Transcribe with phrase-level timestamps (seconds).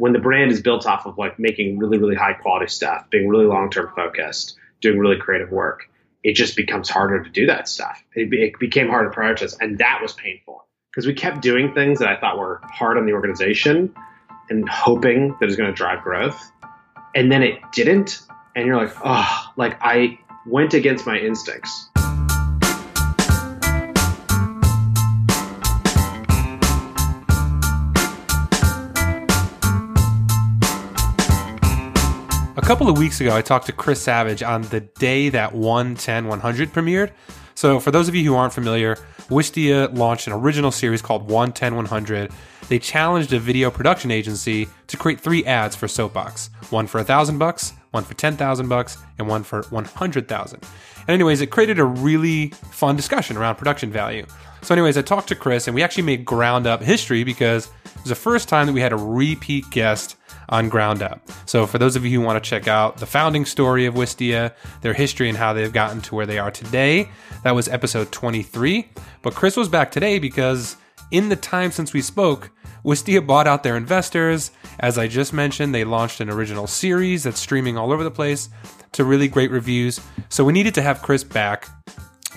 [0.00, 3.28] when the brand is built off of like making really really high quality stuff, being
[3.28, 5.90] really long term focused, doing really creative work,
[6.24, 8.02] it just becomes harder to do that stuff.
[8.14, 11.98] It, it became harder to prioritize, and that was painful because we kept doing things
[11.98, 13.94] that I thought were hard on the organization
[14.48, 16.40] and hoping that it was going to drive growth,
[17.14, 18.20] and then it didn't,
[18.56, 21.89] and you're like, oh, like I went against my instincts.
[32.70, 36.72] Couple of weeks ago, I talked to Chris Savage on the day that 110 100
[36.72, 37.10] premiered.
[37.56, 38.94] So, for those of you who aren't familiar,
[39.28, 42.30] Wistia launched an original series called 110 100.
[42.68, 47.04] They challenged a video production agency to create three ads for Soapbox one for a
[47.04, 50.62] thousand bucks, one for 10,000 bucks, and one for 100,000.
[50.62, 54.26] And, anyways, it created a really fun discussion around production value.
[54.62, 58.02] So, anyways, I talked to Chris and we actually made ground up history because it
[58.02, 60.14] was the first time that we had a repeat guest
[60.50, 61.26] on Ground Up.
[61.46, 64.52] So, for those of you who want to check out the founding story of Wistia,
[64.82, 67.08] their history, and how they've gotten to where they are today,
[67.44, 68.88] that was episode 23.
[69.22, 70.76] But Chris was back today because
[71.10, 72.50] in the time since we spoke,
[72.84, 74.50] Wistia bought out their investors.
[74.80, 78.48] As I just mentioned, they launched an original series that's streaming all over the place
[78.92, 80.00] to really great reviews.
[80.28, 81.68] So, we needed to have Chris back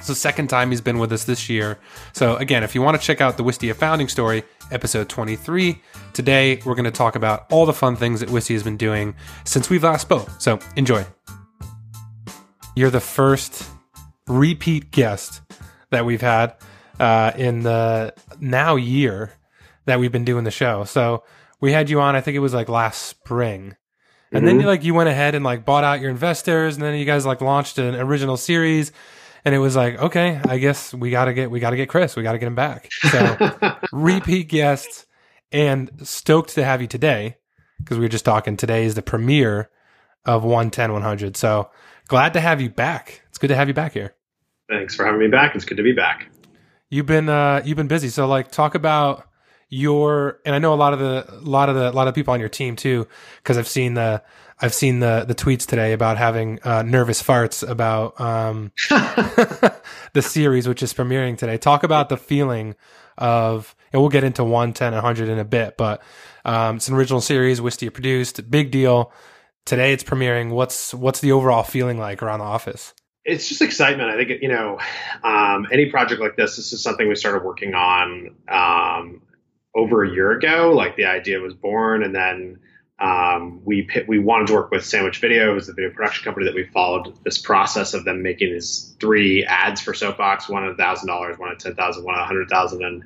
[0.04, 1.80] it's the second time he's been with us this year.
[2.12, 6.60] So, again, if you want to check out the Wistia founding story, episode 23, today
[6.66, 9.16] we're going to talk about all the fun things that Wistia has been doing
[9.46, 10.30] since we've last spoke.
[10.40, 11.06] So, enjoy.
[12.76, 13.66] You're the first
[14.28, 15.42] repeat guest
[15.92, 16.56] that we've had
[17.00, 19.32] uh, in the now year
[19.86, 20.84] that we've been doing the show.
[20.84, 21.24] So,
[21.62, 23.78] we had you on, I think it was like last spring.
[24.34, 24.46] And mm-hmm.
[24.48, 27.06] then you like you went ahead and like bought out your investors and then you
[27.06, 28.92] guys like launched an original series
[29.46, 32.24] and it was like, okay, I guess we gotta get we gotta get Chris, we
[32.24, 32.90] gotta get him back.
[32.92, 35.06] So repeat guests,
[35.52, 37.38] and stoked to have you today
[37.78, 38.58] because we were just talking.
[38.58, 39.70] Today is the premiere
[40.26, 41.38] of 110 100.
[41.38, 41.70] So
[42.08, 43.22] glad to have you back.
[43.30, 44.16] It's good to have you back here.
[44.70, 45.56] Thanks for having me back.
[45.56, 46.28] It's good to be back.
[46.90, 48.10] You've been uh, you've been busy.
[48.10, 49.28] So like, talk about
[49.70, 52.14] your and I know a lot of the a lot of the a lot of
[52.14, 54.22] people on your team too because I've seen the
[54.64, 60.70] I've seen the the tweets today about having uh, nervous farts about um, the series
[60.70, 61.58] which is premiering today.
[61.58, 62.76] Talk about the feeling
[63.18, 66.02] of and we'll get into 110 100 in a bit, but
[66.46, 69.12] um, it's an original series Wistia produced, big deal.
[69.66, 70.52] Today it's premiering.
[70.52, 72.94] What's what's the overall feeling like around the office?
[73.26, 74.12] It's just excitement.
[74.12, 74.80] I think you know
[75.26, 76.56] um, any project like this.
[76.56, 79.24] This is something we started working on um,
[79.76, 80.72] over a year ago.
[80.74, 82.60] Like the idea was born, and then
[83.00, 86.46] um, we we wanted to work with Sandwich Video, it was the video production company
[86.46, 90.78] that we followed this process of them making these three ads for Soapbox, one at
[90.78, 93.04] thousand dollars, one at ten thousand, one at a hundred thousand, and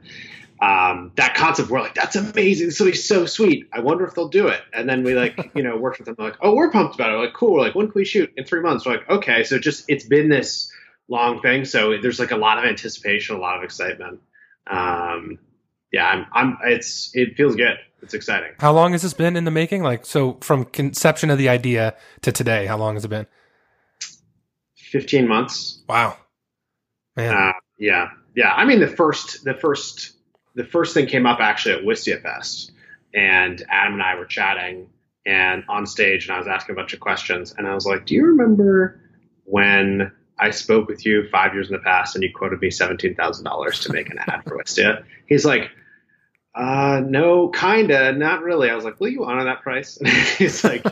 [0.59, 2.71] um, that concept we're like that's amazing.
[2.71, 3.69] So he's so sweet.
[3.71, 4.61] I wonder if they'll do it.
[4.73, 6.15] And then we like you know worked with them.
[6.17, 7.13] Like oh we're pumped about it.
[7.13, 7.53] We're like cool.
[7.53, 8.33] We're like when can we shoot?
[8.35, 8.85] In three months.
[8.85, 9.43] We're like okay.
[9.43, 10.71] So just it's been this
[11.07, 11.65] long thing.
[11.65, 14.19] So there's like a lot of anticipation a lot of excitement.
[14.69, 15.39] Um,
[15.91, 17.77] yeah, I'm, I'm, it's, it feels good.
[18.01, 18.51] It's exciting.
[18.59, 19.83] How long has this been in the making?
[19.83, 23.25] Like, so from conception of the idea to today, how long has it been?
[24.75, 25.81] 15 months.
[25.89, 26.17] Wow.
[27.15, 27.33] Man.
[27.33, 28.09] Uh, yeah.
[28.35, 28.53] Yeah.
[28.53, 30.13] I mean, the first, the first,
[30.55, 32.71] the first thing came up actually at Wistia Fest
[33.13, 34.89] and Adam and I were chatting
[35.25, 38.05] and on stage and I was asking a bunch of questions and I was like,
[38.05, 39.01] do you remember
[39.43, 43.81] when I spoke with you five years in the past and you quoted me $17,000
[43.83, 45.03] to make an ad for Wistia?
[45.27, 45.71] He's like,
[46.57, 48.69] uh, no, kinda, not really.
[48.69, 49.97] I was like, will you honor that price?
[49.97, 50.07] And
[50.37, 50.83] he's like,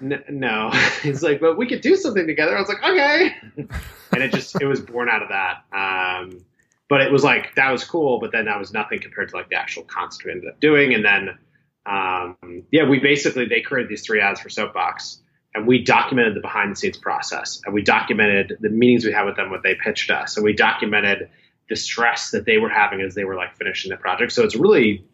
[0.00, 0.70] no.
[1.02, 2.56] He's like, but we could do something together.
[2.56, 3.34] I was like, okay.
[3.56, 5.64] and it just, it was born out of that.
[5.76, 6.44] Um,
[6.88, 9.48] but it was like, that was cool, but then that was nothing compared to like
[9.48, 10.94] the actual concept we ended up doing.
[10.94, 11.38] And then,
[11.86, 15.20] um, yeah, we basically, they created these three ads for Soapbox
[15.54, 19.24] and we documented the behind the scenes process and we documented the meetings we had
[19.24, 20.36] with them, what they pitched us.
[20.36, 21.30] And we documented
[21.68, 24.32] the stress that they were having as they were like finishing the project.
[24.32, 25.04] So it's really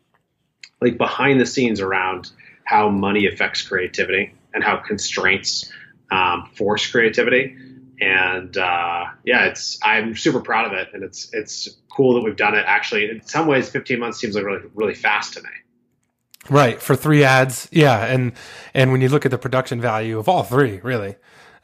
[0.81, 2.31] like behind the scenes around
[2.65, 5.73] how money affects creativity and how constraints
[6.11, 7.57] um, force creativity.
[8.01, 12.37] And uh, yeah, it's I'm super proud of it, and it's it's cool that we've
[12.37, 12.65] done it.
[12.67, 15.51] Actually, in some ways, 15 months seems like really really fast to me.
[16.51, 18.33] Right for three ads, yeah, and
[18.75, 21.15] and when you look at the production value of all three, really,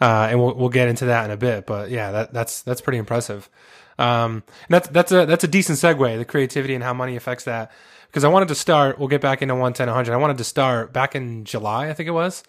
[0.01, 2.81] uh, and we'll we'll get into that in a bit, but yeah, that that's that's
[2.81, 3.51] pretty impressive.
[3.99, 7.73] Um, that's that's a that's a decent segue, the creativity and how money affects that.
[8.06, 10.15] Because I wanted to start, we'll get back into 110, 100.
[10.15, 12.43] I wanted to start back in July, I think it was.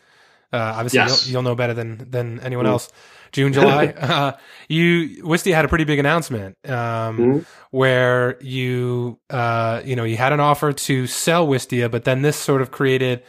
[0.53, 1.27] Uh, obviously, yes.
[1.27, 2.69] you'll, you'll, know better than than anyone mm.
[2.69, 2.91] else.
[3.31, 3.87] June, July.
[3.97, 4.31] uh,
[4.67, 7.45] you Wistia had a pretty big announcement um, mm.
[7.71, 12.35] where you uh, you know you had an offer to sell Wistia, but then this
[12.35, 13.23] sort of created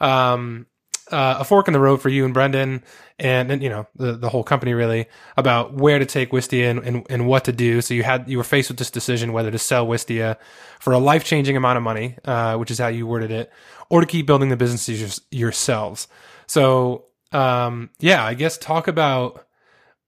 [0.00, 0.66] um,
[1.10, 2.82] uh, a fork in the road for you and Brendan
[3.18, 5.06] and, and you know the the whole company really
[5.36, 7.80] about where to take Wistia and, and, and what to do.
[7.80, 10.36] So you had you were faced with this decision whether to sell Wistia
[10.80, 13.52] for a life changing amount of money, uh, which is how you worded it,
[13.90, 16.08] or to keep building the businesses yourselves.
[16.46, 19.46] So um, yeah, I guess talk about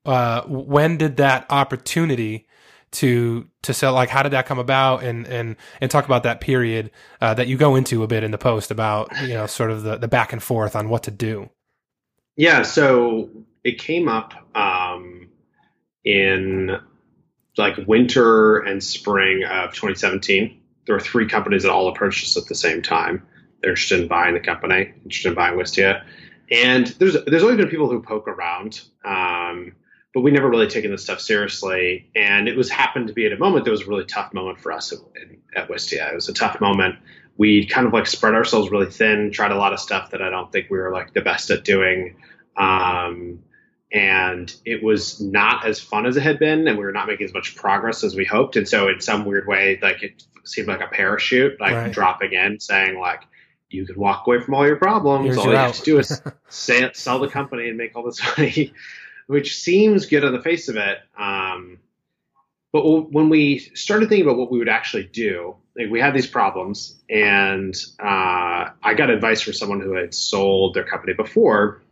[0.04, 2.45] uh, when did that opportunity
[2.96, 5.02] to to sell like how did that come about?
[5.02, 6.90] And and and talk about that period
[7.20, 9.82] uh, that you go into a bit in the post about you know sort of
[9.82, 11.50] the the back and forth on what to do.
[12.36, 13.30] Yeah so
[13.64, 15.28] it came up um,
[16.04, 16.78] in
[17.56, 22.46] like winter and spring of 2017 there were three companies that all approached us at
[22.46, 23.26] the same time.
[23.60, 26.04] They're interested in buying the company interested in buying wistia.
[26.50, 29.74] And there's there's always been people who poke around um,
[30.16, 32.08] but we never really taken this stuff seriously.
[32.16, 34.58] And it was happened to be at a moment that was a really tough moment
[34.58, 34.98] for us at,
[35.54, 36.10] at Wistia.
[36.10, 36.96] It was a tough moment.
[37.36, 40.30] We kind of like spread ourselves really thin, tried a lot of stuff that I
[40.30, 42.16] don't think we were like the best at doing.
[42.56, 43.40] Um,
[43.92, 47.26] and it was not as fun as it had been, and we were not making
[47.26, 48.56] as much progress as we hoped.
[48.56, 51.92] And so, in some weird way, like it seemed like a parachute, like right.
[51.92, 53.20] dropping in, saying like,
[53.68, 55.26] "You can walk away from all your problems.
[55.26, 55.66] Here's all you out.
[55.66, 58.72] have to do is sell the company and make all this money."
[59.26, 60.98] Which seems good on the face of it.
[61.18, 61.78] Um,
[62.72, 66.26] but when we started thinking about what we would actually do, like we had these
[66.26, 71.82] problems, and uh, I got advice from someone who had sold their company before,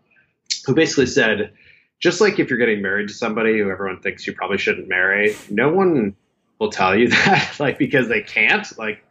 [0.67, 1.53] who basically said,
[2.01, 5.37] just like if you're getting married to somebody who everyone thinks you probably shouldn't marry,
[5.51, 6.15] no one
[6.59, 9.03] will tell you that, like because they can't, like.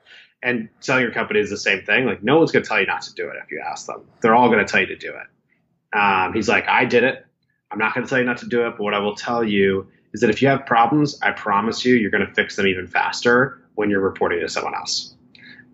[0.45, 2.05] And selling your company is the same thing.
[2.05, 4.05] Like no one's going to tell you not to do it if you ask them.
[4.19, 5.97] They're all going to tell you to do it.
[5.97, 7.25] Um, he's like, I did it.
[7.73, 9.43] I'm not going to tell you not to do it, but what I will tell
[9.43, 12.67] you is that if you have problems, I promise you, you're going to fix them
[12.67, 15.15] even faster when you're reporting to someone else.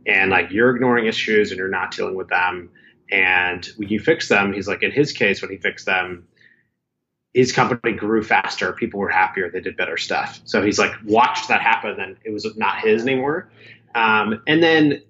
[0.07, 2.69] And like you're ignoring issues and you're not dealing with them.
[3.11, 6.25] And when you fix them, he's like, in his case, when he fixed them,
[7.33, 8.71] his company grew faster.
[8.71, 9.49] People were happier.
[9.51, 10.39] They did better stuff.
[10.45, 11.99] So he's like, watched that happen.
[11.99, 13.51] And it was not his anymore.
[13.93, 15.01] Um, and then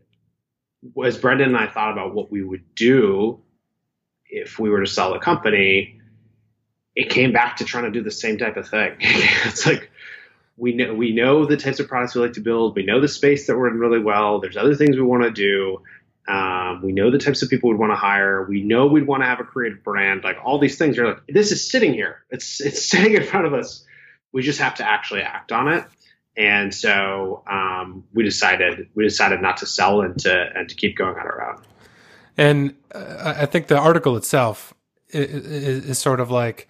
[1.05, 3.39] as Brendan and I thought about what we would do
[4.25, 5.98] if we were to sell the company,
[6.99, 8.93] it came back to trying to do the same type of thing.
[8.99, 9.89] it's like
[10.57, 12.75] we know we know the types of products we like to build.
[12.75, 14.41] We know the space that we're in really well.
[14.41, 15.81] There's other things we want to do.
[16.27, 18.45] Um, we know the types of people we'd want to hire.
[18.49, 20.25] We know we'd want to have a creative brand.
[20.25, 22.25] Like all these things are like this is sitting here.
[22.31, 23.85] It's it's sitting in front of us.
[24.33, 25.85] We just have to actually act on it.
[26.35, 30.97] And so um, we decided we decided not to sell and to and to keep
[30.97, 31.63] going on our own.
[32.37, 34.73] And uh, I think the article itself
[35.11, 36.67] is, is sort of like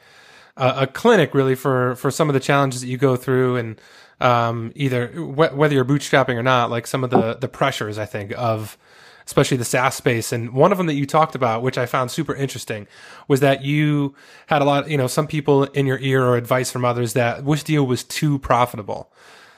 [0.60, 3.82] a, a, clinic really for for some of the challenges that you go through and
[4.22, 8.06] um, either wh- whether you're bootstrapping or not, like some of the the pressures I
[8.06, 8.78] think of
[9.30, 10.32] especially the SaaS space.
[10.32, 12.88] And one of them that you talked about, which I found super interesting,
[13.28, 14.16] was that you
[14.48, 17.44] had a lot, you know, some people in your ear or advice from others that
[17.44, 19.14] Wistia was too profitable.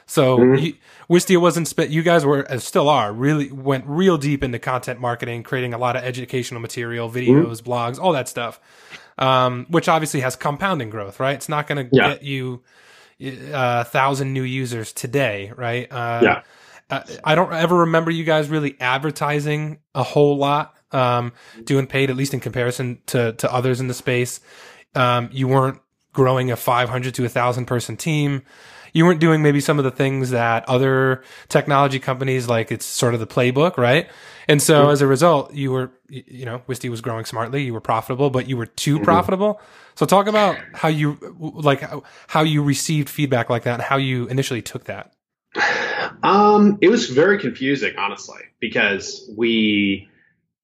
[0.07, 0.55] So mm-hmm.
[0.55, 0.73] you,
[1.09, 1.89] Wistia wasn't spit.
[1.89, 5.95] You guys were, still are, really went real deep into content marketing, creating a lot
[5.95, 7.71] of educational material, videos, mm-hmm.
[7.71, 8.59] blogs, all that stuff
[9.21, 11.35] um, which obviously has compounding growth, right?
[11.35, 12.09] It's not going to yeah.
[12.09, 12.63] get you
[13.21, 15.89] a uh, thousand new users today, right?
[15.91, 16.43] Uh, yeah.
[16.89, 21.33] Uh, I don't ever remember you guys really advertising a whole lot, um,
[21.63, 24.41] doing paid, at least in comparison to, to others in the space.
[24.95, 25.79] Um, you weren't
[26.13, 28.41] growing a 500 to a thousand person team
[28.93, 33.13] you weren't doing maybe some of the things that other technology companies like it's sort
[33.13, 34.09] of the playbook, right?
[34.47, 34.91] And so mm-hmm.
[34.91, 37.63] as a result, you were, you know, Wistia was growing smartly.
[37.63, 39.05] You were profitable, but you were too mm-hmm.
[39.05, 39.61] profitable.
[39.95, 41.83] So talk about how you, like,
[42.27, 45.13] how you received feedback like that and how you initially took that.
[46.23, 50.09] Um, it was very confusing, honestly, because we,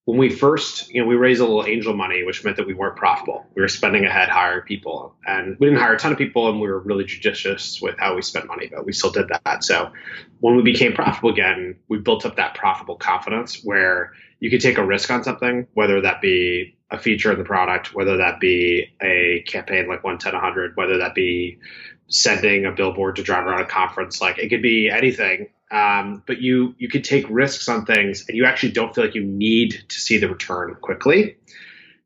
[0.08, 2.74] when we first, you know, we raised a little angel money, which meant that we
[2.74, 3.46] weren't profitable.
[3.56, 6.62] We were spending ahead hiring people, and we didn't hire a ton of people, and
[6.62, 9.66] we were really judicious with how we spent money, but we still did that.
[9.66, 9.92] So
[10.40, 14.78] when we became profitable again, we built up that profitable confidence where you could take
[14.78, 18.96] a risk on something, whether that be a feature in the product, whether that be
[19.02, 21.60] a campaign like 110 100, whether that be
[22.08, 26.42] sending a billboard to drive around a conference, like it could be anything um, but
[26.42, 29.84] you you could take risks on things, and you actually don't feel like you need
[29.90, 31.38] to see the return quickly.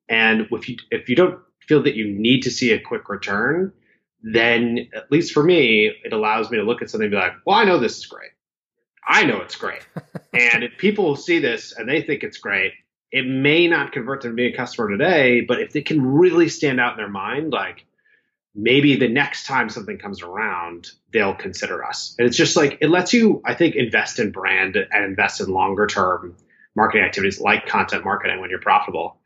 [0.10, 3.72] And if you if you don't feel that you need to see a quick return,
[4.24, 7.34] then at least for me, it allows me to look at something and be like,
[7.46, 8.32] well, I know this is great.
[9.08, 9.88] I know it's great.
[10.34, 12.74] and if people see this and they think it's great,
[13.12, 16.50] it may not convert them to be a customer today, but if they can really
[16.50, 17.86] stand out in their mind, like
[18.54, 22.16] maybe the next time something comes around, they'll consider us.
[22.18, 25.48] And it's just like, it lets you, I think, invest in brand and invest in
[25.48, 26.36] longer term
[26.76, 29.18] marketing activities like content marketing when you're profitable.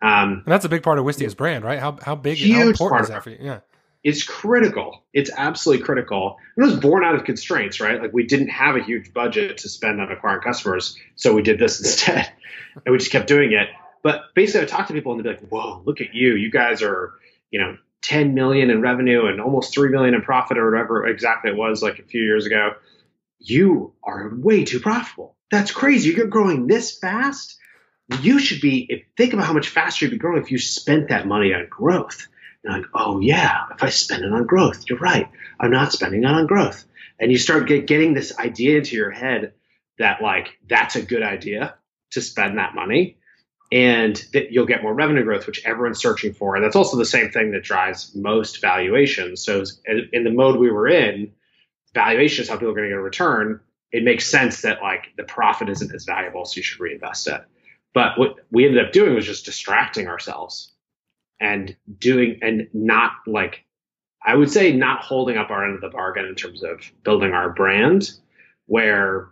[0.00, 1.78] Um, and that's a big part of Wistia's brand, right?
[1.78, 3.38] How how big, huge how important is that for you?
[3.40, 3.60] Yeah,
[4.04, 5.02] it's critical.
[5.12, 6.36] It's absolutely critical.
[6.56, 8.00] And it was born out of constraints, right?
[8.00, 11.58] Like we didn't have a huge budget to spend on acquiring customers, so we did
[11.58, 12.30] this instead,
[12.86, 13.68] and we just kept doing it.
[14.04, 16.36] But basically, I would talk to people and they'd be like, "Whoa, look at you!
[16.36, 17.14] You guys are,
[17.50, 21.50] you know, 10 million in revenue and almost 3 million in profit or whatever exactly
[21.50, 22.72] it was like a few years ago.
[23.38, 25.36] You are way too profitable.
[25.50, 26.10] That's crazy.
[26.10, 27.56] You're growing this fast.
[28.20, 31.26] You should be, think about how much faster you'd be growing if you spent that
[31.26, 32.28] money on growth.
[32.64, 35.28] And like, oh yeah, if I spend it on growth, you're right.
[35.60, 36.84] I'm not spending it on growth.
[37.20, 39.52] And you start get, getting this idea into your head
[39.98, 41.74] that like, that's a good idea
[42.12, 43.18] to spend that money
[43.70, 46.56] and that you'll get more revenue growth, which everyone's searching for.
[46.56, 49.42] And that's also the same thing that drives most valuations.
[49.42, 49.64] So
[50.12, 51.32] in the mode we were in,
[51.94, 53.60] valuation is how people are going to get a return.
[53.92, 57.42] It makes sense that like the profit isn't as valuable, so you should reinvest it.
[57.94, 60.72] But what we ended up doing was just distracting ourselves
[61.40, 63.64] and doing and not like
[64.24, 67.32] I would say not holding up our end of the bargain in terms of building
[67.32, 68.10] our brand,
[68.66, 69.30] where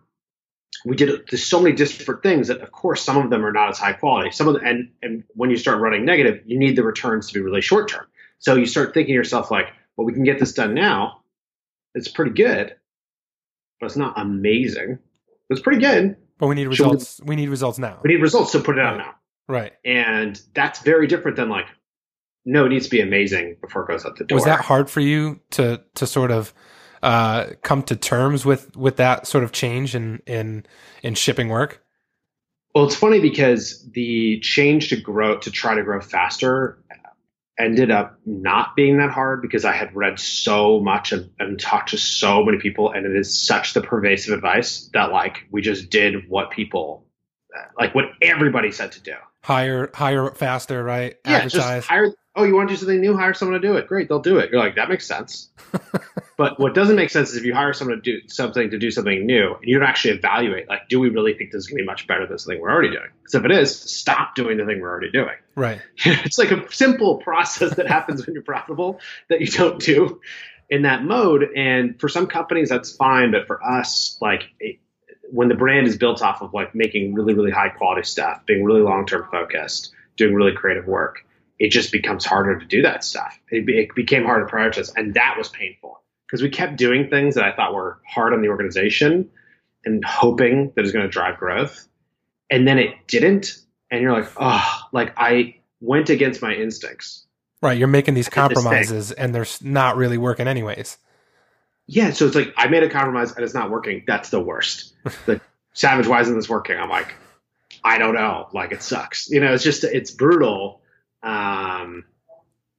[0.85, 3.71] we did there's so many different things that of course some of them are not
[3.71, 4.31] as high quality.
[4.31, 7.35] Some of the, and and when you start running negative you need the returns to
[7.35, 8.07] be really short term
[8.39, 11.23] so you start thinking to yourself like well we can get this done now.
[11.95, 12.77] It's pretty good
[13.81, 14.99] but it's not amazing.
[15.51, 16.17] It's pretty good.
[16.39, 17.99] But we need results we, we, need results now.
[18.03, 19.15] We need results so put it out now.
[19.49, 19.73] Right.
[19.85, 21.67] And that's very different than like
[22.45, 24.37] no it needs to be amazing before it goes out the door.
[24.37, 26.53] was that hard for you to to sort of
[27.03, 30.65] uh, come to terms with with that sort of change in in
[31.03, 31.83] in shipping work?
[32.75, 36.79] Well, it's funny because the change to grow to try to grow faster
[37.59, 41.89] ended up not being that hard because I had read so much and, and, talked
[41.91, 45.89] to so many people, and it is such the pervasive advice that like we just
[45.89, 47.07] did what people
[47.79, 49.15] like what everybody said to do.
[49.43, 51.17] Hire, hire faster, right?
[51.25, 51.53] Yeah, Advertise.
[51.53, 53.17] just hire oh, you want to do something new?
[53.17, 53.89] Hire someone to do it.
[53.89, 54.51] Great, they'll do it.
[54.51, 55.49] You're like, that makes sense.
[56.37, 58.91] but what doesn't make sense is if you hire someone to do something to do
[58.91, 61.79] something new, and you don't actually evaluate, like, do we really think this is going
[61.79, 63.09] to be much better than something we're already doing?
[63.23, 65.35] Because if it is, stop doing the thing we're already doing.
[65.55, 65.81] Right.
[66.05, 70.21] it's like a simple process that happens when you're profitable that you don't do
[70.69, 71.49] in that mode.
[71.57, 74.45] And for some companies, that's fine, but for us, like.
[74.61, 74.79] It,
[75.33, 78.63] when the brand is built off of like making really really high quality stuff being
[78.63, 81.26] really long term focused doing really creative work
[81.59, 83.39] it just becomes harder to do that stuff.
[83.51, 87.35] It, it became harder to prioritize, and that was painful because we kept doing things
[87.37, 89.31] that I thought were hard on the organization
[89.85, 91.89] and hoping that it was going to drive growth,
[92.51, 93.59] and then it didn't.
[93.91, 97.25] And you're like, oh, like I went against my instincts.
[97.63, 100.99] Right, you're making these compromises, and they're not really working anyways.
[101.87, 104.03] Yeah, so it's like I made a compromise and it's not working.
[104.07, 104.93] That's the worst.
[105.27, 105.41] the
[105.73, 106.77] savage, why isn't this working?
[106.77, 107.15] I'm like,
[107.85, 108.49] I don't know.
[108.53, 109.31] Like it sucks.
[109.31, 110.81] You know, it's just it's brutal
[111.23, 112.05] um,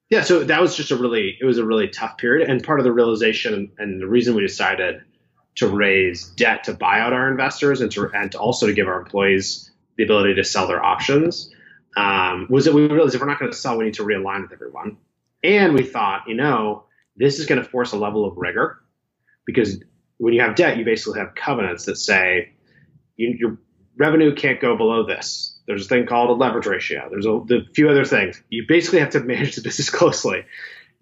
[0.10, 2.80] yeah, so that was just a really it was a really tough period, and part
[2.80, 5.02] of the realization and the reason we decided
[5.56, 8.88] to raise debt to buy out our investors and to and to also to give
[8.88, 11.52] our employees the ability to sell their options
[11.98, 14.44] um, was that we realized if we're not going to sell, we need to realign
[14.44, 14.98] with everyone,
[15.44, 16.86] and we thought, you know,
[17.18, 18.80] this is going to force a level of rigor
[19.46, 19.84] because
[20.18, 22.54] when you have debt, you basically have covenants that say
[23.18, 23.58] you, your
[23.98, 27.08] revenue can't go below this there's a thing called a leverage ratio.
[27.10, 27.42] There's a,
[27.74, 28.42] few other things.
[28.50, 30.46] You basically have to manage the business closely,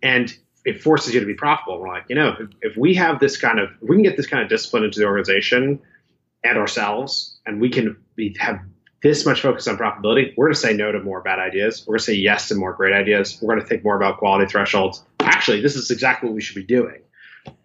[0.01, 1.79] and it forces you to be profitable.
[1.79, 4.27] We're like, you know, if, if we have this kind of, we can get this
[4.27, 5.79] kind of discipline into the organization
[6.43, 8.59] and ourselves, and we can be, have
[9.03, 11.85] this much focus on profitability, we're going to say no to more bad ideas.
[11.85, 13.39] We're going to say yes to more great ideas.
[13.39, 15.03] We're going to think more about quality thresholds.
[15.19, 17.01] Actually, this is exactly what we should be doing.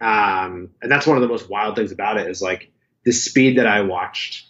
[0.02, 2.70] Um, and that's one of the most wild things about it is like
[3.04, 4.46] the speed that I watched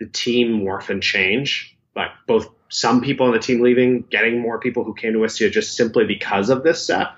[0.00, 4.60] the team morph and change like both some people on the team leaving, getting more
[4.60, 7.16] people who came to Wistia just simply because of this stuff,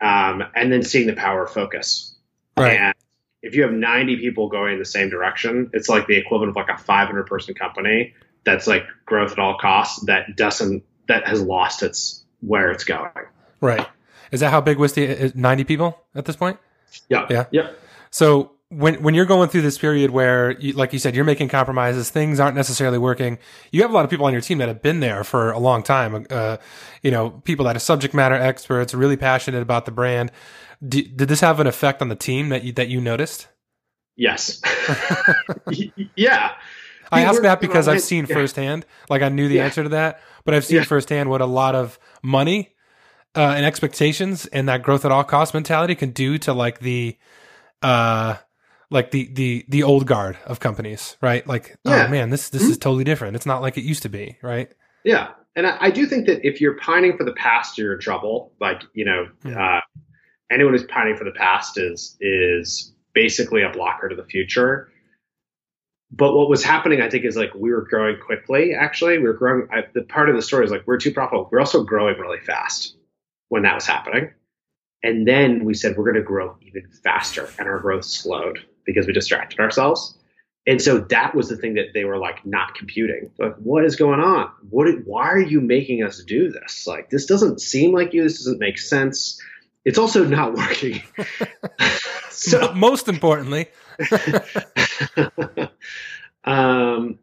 [0.00, 2.14] um, and then seeing the power of focus.
[2.56, 2.76] Right.
[2.76, 2.94] And
[3.42, 6.56] if you have 90 people going in the same direction, it's like the equivalent of
[6.56, 11.42] like a 500 person company that's like growth at all costs that doesn't that has
[11.42, 13.10] lost its where it's going.
[13.60, 13.86] Right.
[14.32, 15.34] Is that how big Wistia is?
[15.34, 16.58] 90 people at this point?
[17.08, 17.26] Yeah.
[17.28, 17.46] Yeah.
[17.50, 17.70] Yeah.
[18.10, 21.48] So when when you're going through this period where, you, like you said, you're making
[21.48, 23.38] compromises, things aren't necessarily working.
[23.70, 25.58] You have a lot of people on your team that have been there for a
[25.58, 26.26] long time.
[26.28, 26.56] Uh,
[27.02, 30.32] you know, people that are subject matter experts, really passionate about the brand.
[30.86, 33.48] D- did this have an effect on the team that you, that you noticed?
[34.16, 34.60] Yes.
[36.16, 36.52] yeah.
[37.12, 39.64] I ask that because I've seen firsthand, like I knew the yeah.
[39.64, 40.84] answer to that, but I've seen yeah.
[40.84, 42.74] firsthand what a lot of money
[43.36, 47.16] uh, and expectations and that growth at all cost mentality can do to like the
[47.82, 48.36] uh,
[48.90, 51.46] like the the the old guard of companies, right?
[51.46, 52.06] Like, oh, yeah.
[52.06, 52.72] oh man, this this mm-hmm.
[52.72, 53.36] is totally different.
[53.36, 54.70] It's not like it used to be, right?
[55.04, 58.00] Yeah, and I, I, do think that if you're pining for the past, you're in
[58.00, 58.52] trouble.
[58.60, 59.80] Like, you know, uh,
[60.50, 64.90] anyone who's pining for the past is is basically a blocker to the future.
[66.12, 68.74] But what was happening, I think, is like we were growing quickly.
[68.74, 69.68] Actually, we were growing.
[69.72, 71.48] I, the part of the story is like we're too profitable.
[71.50, 72.96] We're also growing really fast
[73.48, 74.30] when that was happening.
[75.02, 79.06] And then we said we're going to grow even faster, and our growth slowed because
[79.06, 80.16] we distracted ourselves.
[80.66, 83.30] And so that was the thing that they were like not computing.
[83.38, 84.50] Like, what is going on?
[84.68, 84.88] What?
[85.04, 86.86] Why are you making us do this?
[86.86, 88.24] Like, this doesn't seem like you.
[88.24, 89.40] This doesn't make sense.
[89.84, 91.02] It's also not working.
[92.30, 93.68] so most importantly,
[96.44, 97.20] um,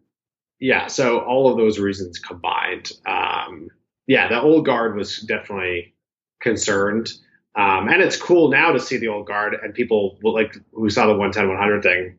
[0.62, 0.88] yeah.
[0.88, 3.68] So all of those reasons combined, um,
[4.08, 5.94] yeah, the old guard was definitely
[6.40, 7.12] concerned.
[7.56, 11.06] Um, and it's cool now to see the old guard and people like who saw
[11.06, 12.18] the 110 100 thing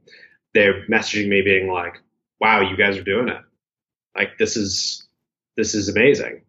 [0.54, 2.00] they're messaging me being like
[2.40, 3.40] wow you guys are doing it.
[4.16, 5.06] Like this is
[5.56, 6.42] this is amazing.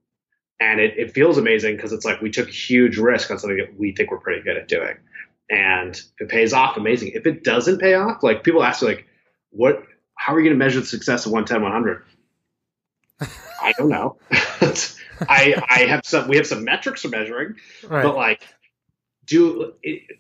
[0.60, 3.58] And it, it feels amazing because it's like we took a huge risk on something
[3.58, 4.96] that we think we're pretty good at doing.
[5.50, 7.12] And if it pays off amazing.
[7.14, 9.06] If it doesn't pay off like people ask me like
[9.50, 9.84] what
[10.16, 12.04] how are you going to measure the success of 110 100
[13.62, 14.18] i don't know.
[15.30, 17.56] I i have some we have some metrics for measuring
[17.88, 18.04] right.
[18.04, 18.44] but like
[19.26, 19.74] do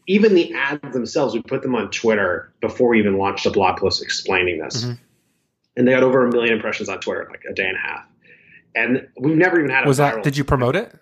[0.07, 3.77] even the ads themselves we put them on twitter before we even launched a blog
[3.79, 4.83] post explaining this.
[4.83, 4.93] Mm-hmm.
[5.77, 7.79] and they got over a million impressions on twitter in like a day and a
[7.79, 8.05] half.
[8.75, 10.93] And we've never even had A was that did you promote it?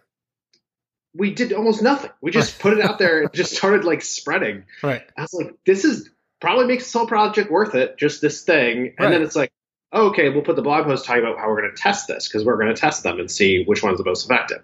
[1.15, 2.11] We did almost nothing.
[2.21, 4.65] We just put it out there and just started like spreading.
[4.81, 5.03] Right.
[5.17, 8.93] I was like this is probably makes this whole project worth it just this thing.
[8.97, 9.09] And right.
[9.09, 9.51] then it's like
[9.91, 12.27] oh, okay we'll put the blog post talking about how we're going to test this
[12.27, 14.61] because we're going to test them and see which one's the most effective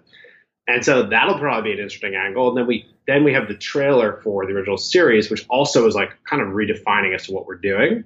[0.70, 2.48] and so that'll probably be an interesting angle.
[2.48, 5.94] And then we then we have the trailer for the original series, which also is
[5.94, 8.04] like kind of redefining as to what we're doing.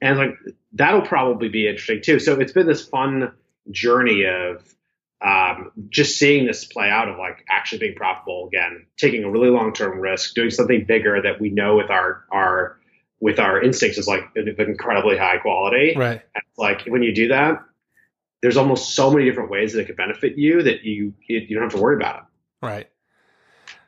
[0.00, 0.36] And like
[0.72, 2.18] that'll probably be interesting too.
[2.18, 3.32] So it's been this fun
[3.70, 4.62] journey of
[5.24, 9.48] um, just seeing this play out of like actually being profitable again, taking a really
[9.48, 12.78] long term risk, doing something bigger that we know with our our
[13.20, 15.94] with our instincts is like incredibly high quality.
[15.96, 16.20] Right.
[16.34, 17.64] And like when you do that,
[18.44, 21.62] there's almost so many different ways that it could benefit you that you you don't
[21.62, 22.22] have to worry about it.
[22.60, 22.90] Right.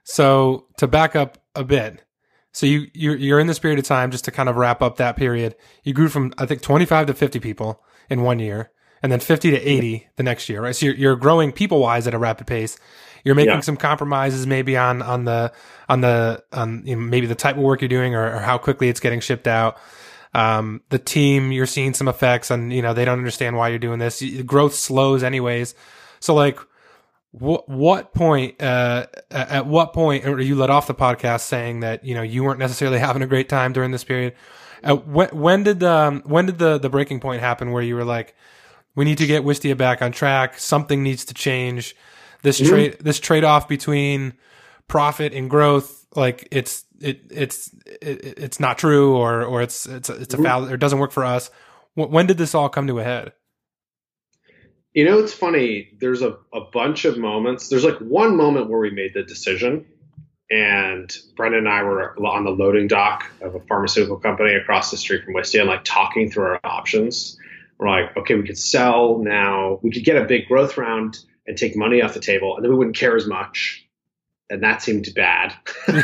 [0.02, 2.02] So to back up a bit,
[2.52, 4.96] so you you're, you're in this period of time just to kind of wrap up
[4.96, 5.56] that period.
[5.84, 8.70] You grew from I think 25 to 50 people in one year,
[9.02, 10.74] and then 50 to 80 the next year, right?
[10.74, 12.78] So you're, you're growing people wise at a rapid pace.
[13.24, 13.60] You're making yeah.
[13.60, 15.52] some compromises maybe on on the
[15.86, 18.56] on the on you know, maybe the type of work you're doing or, or how
[18.56, 19.76] quickly it's getting shipped out.
[20.36, 23.78] Um, the team, you're seeing some effects and, you know, they don't understand why you're
[23.78, 24.22] doing this.
[24.44, 25.74] Growth slows anyways.
[26.20, 26.58] So like,
[27.30, 32.04] what, what point, uh, at what point are you let off the podcast saying that,
[32.04, 34.34] you know, you weren't necessarily having a great time during this period?
[34.84, 38.04] Uh, when, when did, um, when did the, the breaking point happen where you were
[38.04, 38.34] like,
[38.94, 40.58] we need to get Wistia back on track.
[40.58, 41.96] Something needs to change.
[42.42, 42.70] This mm-hmm.
[42.70, 44.34] trade, this trade off between
[44.86, 50.08] profit and growth, like it's, it it's it, it's not true or or it's it's
[50.08, 50.44] it's a mm-hmm.
[50.44, 51.50] foul or it doesn't work for us.
[51.94, 53.32] When did this all come to a head?
[54.92, 55.90] You know, it's funny.
[55.98, 57.68] There's a, a bunch of moments.
[57.68, 59.84] There's like one moment where we made the decision,
[60.50, 64.96] and Brendan and I were on the loading dock of a pharmaceutical company across the
[64.96, 67.38] street from Wistia and like talking through our options.
[67.78, 69.80] We're like, okay, we could sell now.
[69.82, 72.70] We could get a big growth round and take money off the table, and then
[72.70, 73.85] we wouldn't care as much.
[74.50, 75.54] And that seemed bad.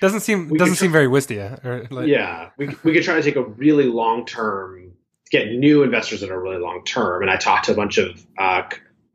[0.00, 1.64] doesn't seem doesn't seem very Wistia.
[1.64, 4.92] Or like, yeah, we we could try to take a really long term,
[5.30, 7.22] get new investors that are really long term.
[7.22, 8.62] And I talked to a bunch of uh,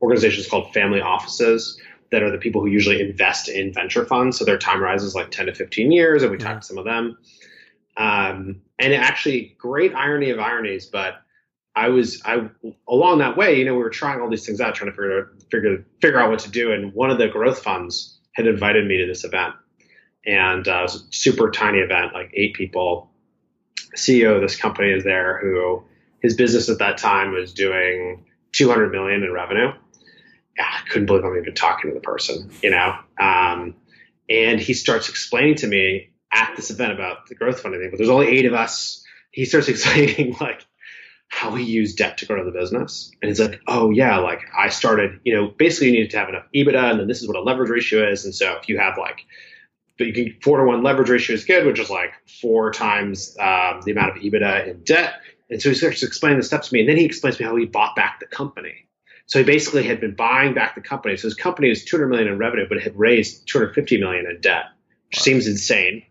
[0.00, 1.80] organizations called family offices
[2.12, 4.38] that are the people who usually invest in venture funds.
[4.38, 6.44] So their time horizon is like ten to fifteen years, and we yeah.
[6.44, 7.18] talked to some of them.
[7.96, 11.16] Um, and actually, great irony of ironies, but
[11.74, 12.48] I was I
[12.88, 15.32] along that way, you know, we were trying all these things out, trying to figure
[15.50, 16.72] figure figure out what to do.
[16.72, 19.54] And one of the growth funds had invited me to this event.
[20.26, 23.10] And uh, it was a super tiny event, like eight people.
[23.96, 25.82] CEO of this company is there who
[26.20, 29.68] his business at that time was doing 200 million in revenue.
[30.56, 32.94] Yeah, I couldn't believe I'm even talking to the person, you know?
[33.20, 33.74] Um,
[34.28, 37.98] and he starts explaining to me at this event about the growth funding thing, but
[37.98, 39.04] there's only eight of us.
[39.30, 40.66] He starts explaining like
[41.28, 43.10] how he used debt to grow the business.
[43.20, 46.28] And he's like, oh yeah, like I started, you know, basically you needed to have
[46.28, 48.24] enough EBITDA and then this is what a leverage ratio is.
[48.24, 49.26] And so if you have like,
[49.98, 53.36] but you can four to one leverage ratio is good, which is like four times
[53.40, 55.14] um, the amount of EBITDA in debt.
[55.50, 56.80] And so he starts explaining the steps to me.
[56.80, 58.88] And then he explains to me how he bought back the company.
[59.26, 61.16] So he basically had been buying back the company.
[61.16, 64.40] So his company was 200 million in revenue, but it had raised 250 million in
[64.40, 64.66] debt,
[65.08, 65.24] which wow.
[65.24, 66.04] seems insane.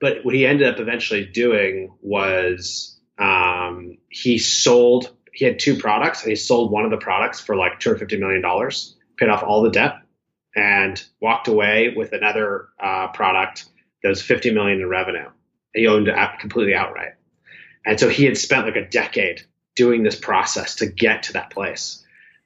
[0.00, 5.10] but what he ended up eventually doing was um, he sold.
[5.32, 8.00] He had two products, and he sold one of the products for like two hundred
[8.00, 9.96] fifty million dollars, paid off all the debt,
[10.54, 13.66] and walked away with another uh, product
[14.02, 15.28] that was fifty million in revenue.
[15.74, 17.12] He owned it completely outright,
[17.84, 19.42] and so he had spent like a decade
[19.76, 22.02] doing this process to get to that place.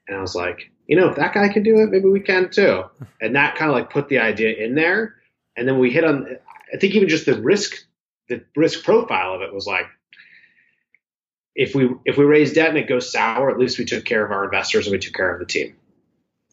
[0.07, 2.51] And I was like, you know, if that guy can do it, maybe we can
[2.51, 2.85] too.
[3.23, 5.15] And that kind of like put the idea in there.
[5.57, 6.27] And then we hit on,
[6.73, 7.75] I think even just the risk,
[8.29, 9.87] the risk profile of it was like,
[11.55, 14.25] if we if we raise debt and it goes sour, at least we took care
[14.25, 15.77] of our investors and we took care of the team.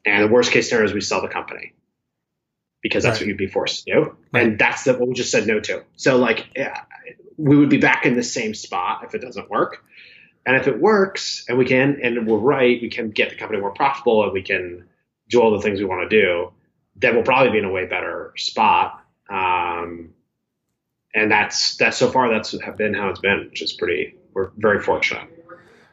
[0.06, 1.74] And the worst case scenario is we sell the company
[2.82, 3.24] because that's right.
[3.24, 4.18] what you'd be forced to do.
[4.32, 4.48] Right.
[4.48, 5.84] And that's the, what we just said no to.
[5.98, 6.84] So like, yeah,
[7.38, 9.84] we would be back in the same spot if it doesn't work.
[10.46, 13.60] And if it works and we can, and we're right, we can get the company
[13.60, 14.86] more profitable and we can
[15.30, 16.54] do all the things we want to do,
[16.96, 19.04] then we'll probably be in a way better spot.
[19.30, 20.14] Um,
[21.14, 24.80] and that's, that's so far, that's been how it's been, which is pretty, we're very
[24.80, 25.28] fortunate.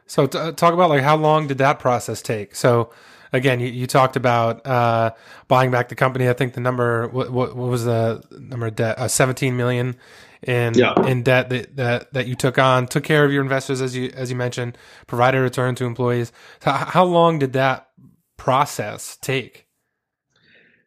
[0.05, 2.55] So t- talk about like how long did that process take?
[2.55, 2.91] So
[3.33, 5.13] again, you, you talked about uh,
[5.47, 6.29] buying back the company.
[6.29, 8.99] I think the number what, what, what was the number of debt?
[8.99, 9.95] Uh, Seventeen million
[10.43, 10.93] in yeah.
[11.07, 14.11] in debt that, that that you took on, took care of your investors as you
[14.13, 14.77] as you mentioned,
[15.07, 16.31] provided a return to employees.
[16.63, 17.89] So how long did that
[18.37, 19.65] process take?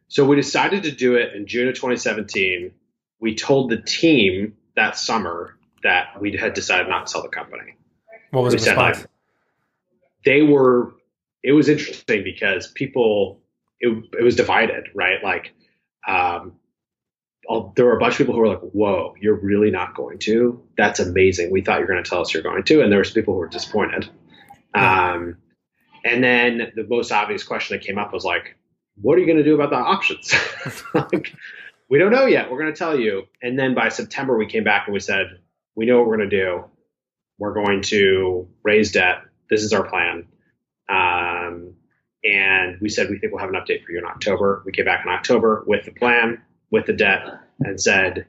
[0.07, 2.71] So we decided to do it in June of 2017.
[3.19, 7.75] We told the team that summer that we had decided not to sell the company.
[8.31, 9.07] What was we the response?
[10.25, 10.93] They were.
[11.43, 13.41] It was interesting because people.
[13.81, 15.23] It, it was divided, right?
[15.23, 15.53] Like,
[16.05, 16.55] um,
[17.75, 20.61] there were a bunch of people who were like, "Whoa, you're really not going to?
[20.77, 21.51] That's amazing.
[21.51, 23.33] We thought you were going to tell us you're going to." And there was people
[23.33, 24.09] who were disappointed.
[24.73, 25.37] Um,
[26.05, 28.55] and then the most obvious question that came up was like,
[29.01, 30.33] "What are you going to do about the options?"
[30.93, 31.33] like,
[31.89, 32.51] we don't know yet.
[32.51, 33.23] We're going to tell you.
[33.41, 35.39] And then by September, we came back and we said,
[35.79, 36.65] "We know what we're going to do.
[37.37, 39.23] We're going to raise debt.
[39.49, 40.27] This is our plan."
[40.89, 41.75] Um,
[42.23, 44.61] and we said we think we'll have an update for you in October.
[44.65, 47.25] We came back in October with the plan with the debt
[47.61, 48.25] and said,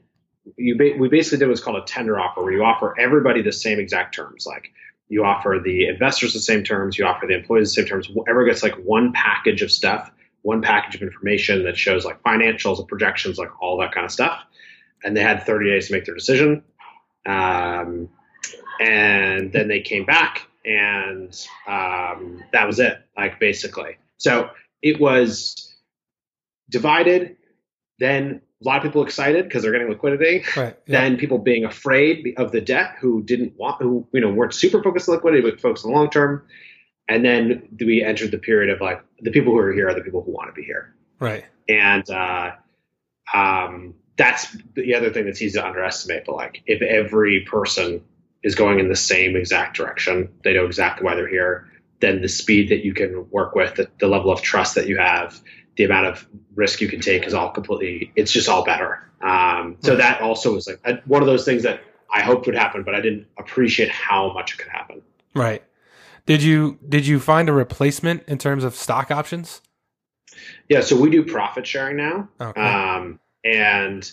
[0.57, 3.51] you ba- we basically did what's called a tender offer, where you offer everybody the
[3.51, 4.45] same exact terms.
[4.45, 4.71] Like
[5.09, 8.07] you offer the investors the same terms, you offer the employees the same terms.
[8.07, 10.09] Whoever gets like one package of stuff,
[10.41, 14.11] one package of information that shows like financials and projections, like all that kind of
[14.11, 14.41] stuff.
[15.03, 16.63] And they had 30 days to make their decision.
[17.25, 18.09] Um,
[18.79, 21.33] and then they came back, and
[21.67, 22.97] um, that was it.
[23.15, 24.49] Like basically, so
[24.81, 25.75] it was
[26.69, 27.35] divided
[28.01, 30.43] then a lot of people excited because they're getting liquidity.
[30.57, 31.01] Right, yeah.
[31.01, 34.81] Then people being afraid of the debt who didn't want, who you know weren't super
[34.81, 36.45] focused on liquidity but focused on the long term.
[37.07, 40.01] And then we entered the period of like the people who are here are the
[40.01, 40.95] people who want to be here.
[41.19, 41.45] Right.
[41.69, 42.51] And uh,
[43.33, 46.25] um, that's the other thing that's easy to underestimate.
[46.25, 48.03] But like if every person
[48.43, 51.67] is going in the same exact direction, they know exactly why they're here.
[51.99, 54.97] Then the speed that you can work with, the, the level of trust that you
[54.97, 55.39] have,
[55.77, 59.77] the amount of risk you can take is all completely it's just all better um,
[59.81, 61.81] so that also was like a, one of those things that
[62.13, 65.01] i hoped would happen but i didn't appreciate how much it could happen
[65.33, 65.63] right
[66.25, 69.61] did you did you find a replacement in terms of stock options
[70.69, 72.61] yeah so we do profit sharing now okay.
[72.61, 74.11] um, and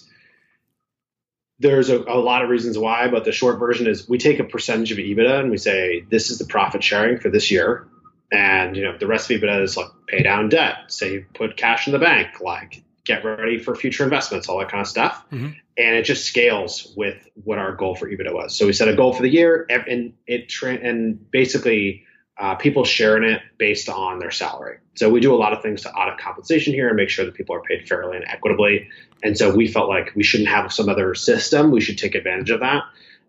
[1.61, 4.45] there's a, a, lot of reasons why but the short version is we take a
[4.45, 7.89] percentage of ebitda and we say this is the profit sharing for this year
[8.31, 11.87] and you know the rest of EBITDA is like pay down debt, say put cash
[11.87, 15.25] in the bank, like get ready for future investments, all that kind of stuff.
[15.33, 15.51] Mm-hmm.
[15.79, 18.55] And it just scales with what our goal for EBITDA was.
[18.55, 22.05] So we set a goal for the year, and it tra- and basically
[22.39, 24.79] uh, people sharing it based on their salary.
[24.95, 27.35] So we do a lot of things to audit compensation here and make sure that
[27.35, 28.89] people are paid fairly and equitably.
[29.23, 31.71] And so we felt like we shouldn't have some other system.
[31.71, 32.85] We should take advantage of that.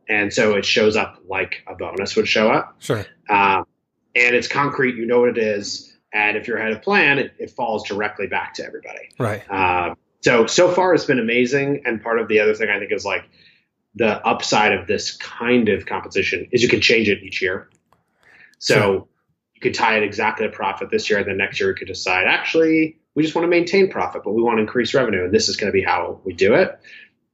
[0.08, 2.76] And so it shows up like a bonus would show up.
[2.80, 3.06] Sure.
[3.30, 3.65] Um,
[4.15, 4.95] and it's concrete.
[4.95, 8.28] You know what it is, and if you're ahead of plan, it, it falls directly
[8.28, 9.10] back to everybody.
[9.19, 9.43] Right.
[9.50, 11.84] Uh, so so far, it's been amazing.
[11.86, 13.24] And part of the other thing I think is like
[13.95, 17.69] the upside of this kind of competition is you can change it each year.
[18.60, 19.08] So sure.
[19.56, 21.88] you could tie it exactly to profit this year, and then next year we could
[21.88, 25.34] decide actually we just want to maintain profit, but we want to increase revenue, and
[25.34, 26.80] this is going to be how we do it.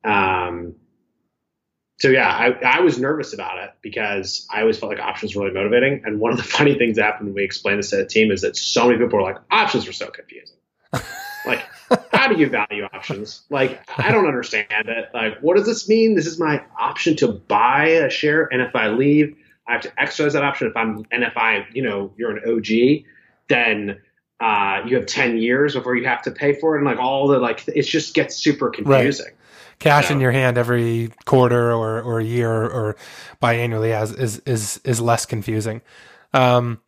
[0.04, 0.76] Um,
[1.98, 5.44] so yeah, I, I was nervous about it because I always felt like options were
[5.44, 6.02] really motivating.
[6.06, 8.32] And one of the funny things that happened when we explained this to the team
[8.32, 10.58] is that so many people were like, options were so confusing.
[11.46, 11.64] like,
[12.12, 13.44] how do you value options?
[13.50, 15.10] Like, I don't understand it.
[15.14, 16.16] Like, what does this mean?
[16.16, 19.92] This is my option to buy a share, and if I leave, I have to
[20.00, 20.68] exercise that option.
[20.68, 23.06] If I'm and if I, you know, you're an OG,
[23.48, 24.02] then
[24.40, 27.28] uh, you have ten years before you have to pay for it, and like all
[27.28, 29.26] the like, it just gets super confusing.
[29.26, 29.36] Right.
[29.80, 32.96] cash in your hand every quarter or, or a year or, or
[33.42, 35.82] biannually as is, is, is less confusing.
[36.34, 36.82] Um,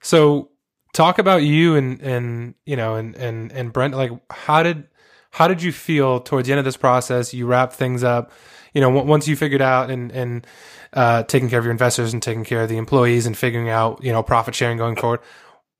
[0.00, 0.50] so
[0.92, 4.88] talk about you and, and, you know, and, and, and Brent, like how did,
[5.30, 7.34] how did you feel towards the end of this process?
[7.34, 8.30] You wrap things up,
[8.74, 10.46] you know, once you figured out and, and,
[10.92, 14.02] uh, taking care of your investors and taking care of the employees and figuring out,
[14.04, 15.20] you know, profit sharing going forward.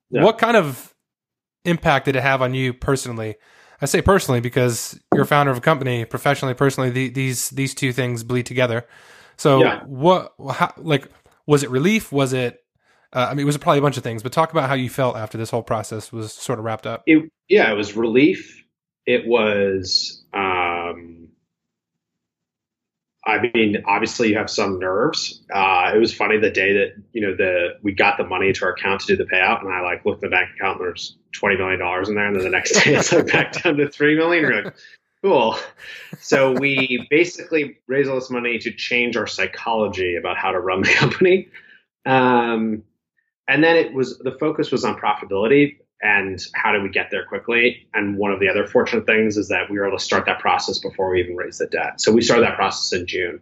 [0.09, 0.23] Yeah.
[0.23, 0.93] What kind of
[1.63, 3.35] impact did it have on you personally?
[3.81, 6.05] I say personally because you're a founder of a company.
[6.05, 8.85] Professionally, personally, the, these these two things bleed together.
[9.37, 9.83] So, yeah.
[9.83, 11.09] what, how, like,
[11.45, 12.11] was it relief?
[12.11, 12.59] Was it?
[13.11, 14.23] Uh, I mean, it was probably a bunch of things.
[14.23, 17.03] But talk about how you felt after this whole process was sort of wrapped up.
[17.05, 18.63] It, yeah, it was relief.
[19.05, 20.23] It was.
[20.33, 21.24] Um,
[23.27, 25.41] I mean, obviously you have some nerves.
[25.51, 28.65] Uh, it was funny the day that you know the we got the money to
[28.65, 30.87] our account to do the payout, and I like looked at the bank account and
[30.87, 33.77] there's twenty million dollars in there, and then the next day it's like back down
[33.77, 34.43] to three million.
[34.43, 34.75] You're like,
[35.23, 35.57] cool.
[36.19, 40.81] So we basically raised all this money to change our psychology about how to run
[40.81, 41.49] the company,
[42.05, 42.83] um,
[43.47, 47.25] and then it was the focus was on profitability and how do we get there
[47.25, 47.87] quickly?
[47.93, 50.39] And one of the other fortunate things is that we were able to start that
[50.39, 52.01] process before we even raised the debt.
[52.01, 53.41] So we started that process in June.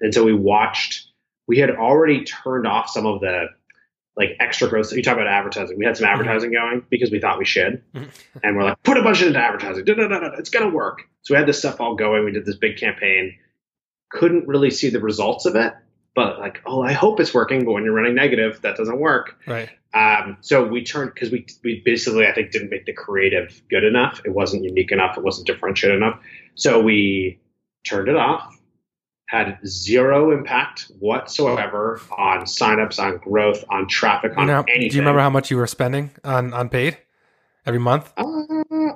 [0.00, 1.06] And so we watched,
[1.46, 3.46] we had already turned off some of the
[4.16, 4.92] like extra growth.
[4.92, 5.78] You talk about advertising.
[5.78, 6.70] We had some advertising mm-hmm.
[6.70, 7.82] going because we thought we should.
[7.94, 8.38] Mm-hmm.
[8.42, 9.84] and we're like, put a bunch into advertising.
[9.84, 11.02] Da, da, da, it's going to work.
[11.22, 12.24] So we had this stuff all going.
[12.24, 13.36] We did this big campaign.
[14.10, 15.72] Couldn't really see the results of it
[16.14, 17.64] but like, oh, I hope it's working.
[17.64, 19.38] But when you're running negative, that doesn't work.
[19.46, 19.70] Right.
[19.94, 23.84] Um, so we turned because we we basically I think didn't make the creative good
[23.84, 24.20] enough.
[24.24, 25.16] It wasn't unique enough.
[25.16, 26.20] It wasn't differentiated enough.
[26.54, 27.40] So we
[27.86, 28.58] turned it off.
[29.28, 34.90] Had zero impact whatsoever on signups, on growth, on traffic, on anything.
[34.90, 36.98] Do you remember how much you were spending on on paid
[37.64, 38.12] every month?
[38.16, 38.24] Uh,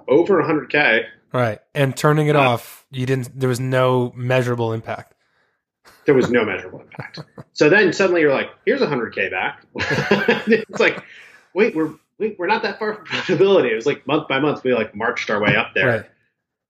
[0.08, 1.04] over 100k.
[1.32, 3.38] Right, and turning it uh, off, you didn't.
[3.38, 5.15] There was no measurable impact
[6.06, 7.20] there was no measurable impact.
[7.52, 9.64] So then suddenly you're like, here's 100k back.
[9.76, 11.02] it's like,
[11.52, 13.70] wait, we're wait, we're not that far from profitability.
[13.70, 16.06] It was like month by month we like marched our way up there.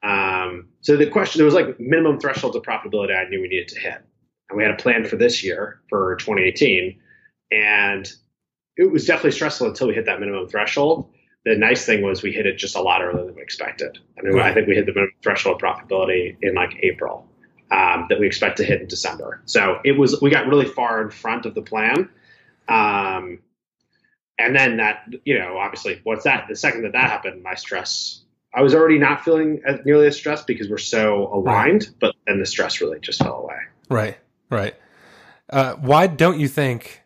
[0.03, 0.49] Right.
[0.49, 3.69] Um, so the question there was like minimum thresholds of profitability I knew we needed
[3.69, 4.03] to hit,
[4.49, 6.99] and we had a plan for this year for 2018,
[7.51, 8.11] and
[8.77, 11.13] it was definitely stressful until we hit that minimum threshold.
[11.45, 13.99] The nice thing was we hit it just a lot earlier than we expected.
[14.19, 14.39] I mean.
[14.41, 17.29] I think we hit the minimum threshold of profitability in like April
[17.71, 19.43] um, that we expect to hit in December.
[19.45, 22.09] So it was we got really far in front of the plan.
[22.69, 23.41] Um,
[24.39, 26.47] and then that, you know, obviously, what's that?
[26.49, 28.23] The second that that happened, my stress,
[28.55, 31.95] I was already not feeling as, nearly as stressed because we're so aligned, right.
[32.01, 33.57] but then the stress really just fell away.
[33.89, 34.19] Right,
[34.51, 34.75] right.
[35.49, 37.03] Uh, why don't you think,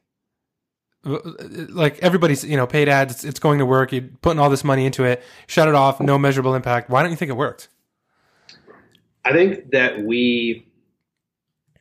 [1.05, 4.65] like everybody's, you know, paid ads, it's, it's going to work, you're putting all this
[4.65, 6.91] money into it, shut it off, no measurable impact.
[6.91, 7.69] Why don't you think it worked?
[9.25, 10.67] I think that we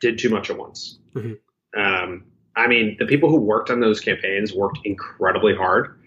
[0.01, 0.99] did too much at once.
[1.13, 1.79] Mm-hmm.
[1.79, 2.25] Um,
[2.55, 5.97] I mean, the people who worked on those campaigns worked incredibly hard,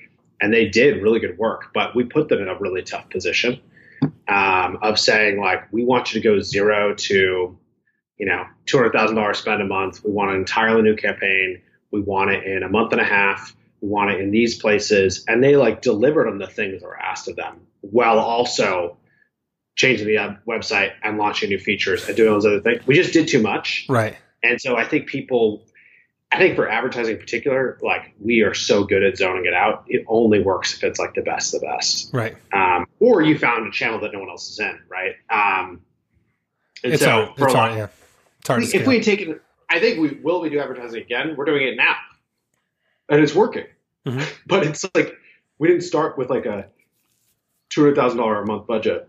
[0.41, 1.71] and they did really good work.
[1.73, 3.61] But we put them in a really tough position
[4.29, 7.59] um, of saying like, we want you to go zero to,
[8.19, 10.05] you know, two hundred thousand dollars spend a month.
[10.05, 11.63] We want an entirely new campaign.
[11.91, 13.55] We want it in a month and a half.
[13.81, 17.01] We want it in these places, and they like delivered on the things that were
[17.01, 18.97] asked of them, while also
[19.75, 22.87] changing the uh, website and launching new features and doing all those other things.
[22.87, 23.87] We just did too much.
[23.89, 24.17] Right.
[24.43, 25.65] And so I think people,
[26.31, 29.85] I think for advertising in particular, like we are so good at zoning it out.
[29.87, 32.13] It only works if it's like the best, of the best.
[32.13, 32.37] Right.
[32.53, 34.79] Um, or you found a channel that no one else is in.
[34.89, 35.15] Right.
[35.31, 35.81] Um,
[36.85, 37.39] and it's so hard.
[37.39, 37.87] for it's a lot, hard, yeah.
[38.41, 41.35] It's hard if we had taken, I think we will we do advertising again.
[41.37, 41.97] We're doing it now,
[43.09, 43.65] and it's working.
[44.07, 44.25] Mm-hmm.
[44.47, 45.17] But it's like
[45.59, 46.67] we didn't start with like a
[47.71, 49.09] two hundred thousand dollar a month budget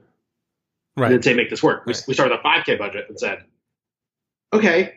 [0.97, 1.07] right.
[1.07, 1.85] and then say make this work.
[1.85, 1.95] Right.
[2.07, 3.43] We, we started a 5K budget and said,
[4.51, 4.93] okay,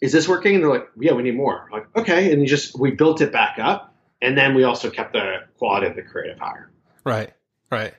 [0.00, 0.54] is this working?
[0.54, 1.64] And they're like, yeah, we need more.
[1.64, 4.90] I'm like, okay, and you just we built it back up, and then we also
[4.90, 6.70] kept the quality of the creative higher.
[7.04, 7.32] Right,
[7.70, 7.94] right.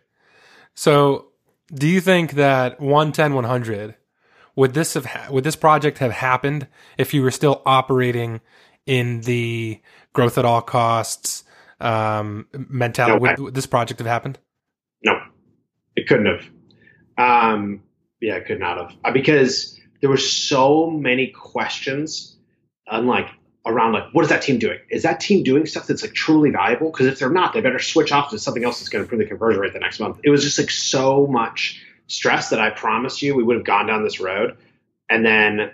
[0.75, 1.27] So,
[1.73, 3.95] do you think that 110 100
[4.55, 6.67] would this have ha- would this project have happened
[6.97, 8.41] if you were still operating
[8.85, 9.81] in the
[10.13, 11.43] growth at all costs
[11.79, 13.23] um, mentality?
[13.23, 14.37] No, I, would this project have happened?
[16.07, 16.45] Couldn't have.
[17.17, 17.83] Um,
[18.19, 22.35] yeah, it could not have uh, because there were so many questions,
[22.87, 23.27] unlike
[23.65, 24.79] around like what is that team doing?
[24.89, 26.91] Is that team doing stuff that's like truly valuable?
[26.91, 29.19] Because if they're not, they better switch off to something else that's going to improve
[29.19, 30.19] the conversion rate the next month.
[30.23, 33.87] It was just like so much stress that I promised you we would have gone
[33.87, 34.57] down this road,
[35.09, 35.71] and then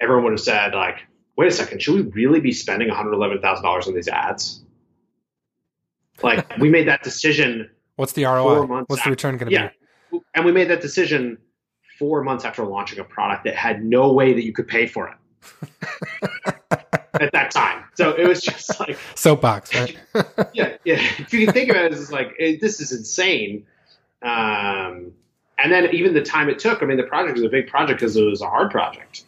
[0.00, 1.00] everyone would have said like,
[1.36, 4.08] wait a second, should we really be spending one hundred eleven thousand dollars on these
[4.08, 4.62] ads?
[6.22, 8.84] Like we made that decision What's the ROI?
[8.86, 9.70] What's the return going to yeah.
[10.12, 10.20] be?
[10.32, 11.36] And we made that decision
[11.98, 15.08] four months after launching a product that had no way that you could pay for
[15.08, 15.68] it
[17.20, 17.82] at that time.
[17.94, 19.96] So it was just like soapbox, right?
[20.54, 21.00] yeah, yeah.
[21.18, 23.66] If you think about it, it's like it, this is insane.
[24.22, 25.10] Um,
[25.58, 26.84] and then even the time it took.
[26.84, 29.24] I mean, the project was a big project because it was a hard project.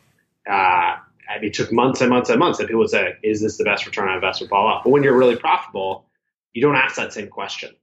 [0.49, 0.95] Uh,
[1.43, 2.61] it took months and months and months.
[2.61, 4.83] And people would say, "Is this the best return on investment?" Blah blah.
[4.85, 6.05] But when you're really profitable,
[6.53, 7.75] you don't ask that same question.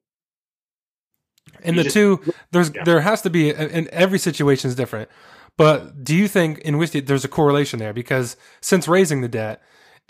[1.63, 2.83] And you the just, two, there's yeah.
[2.83, 5.09] there has to be, and every situation is different.
[5.57, 7.93] But do you think in Wistia there's a correlation there?
[7.93, 9.61] Because since raising the debt,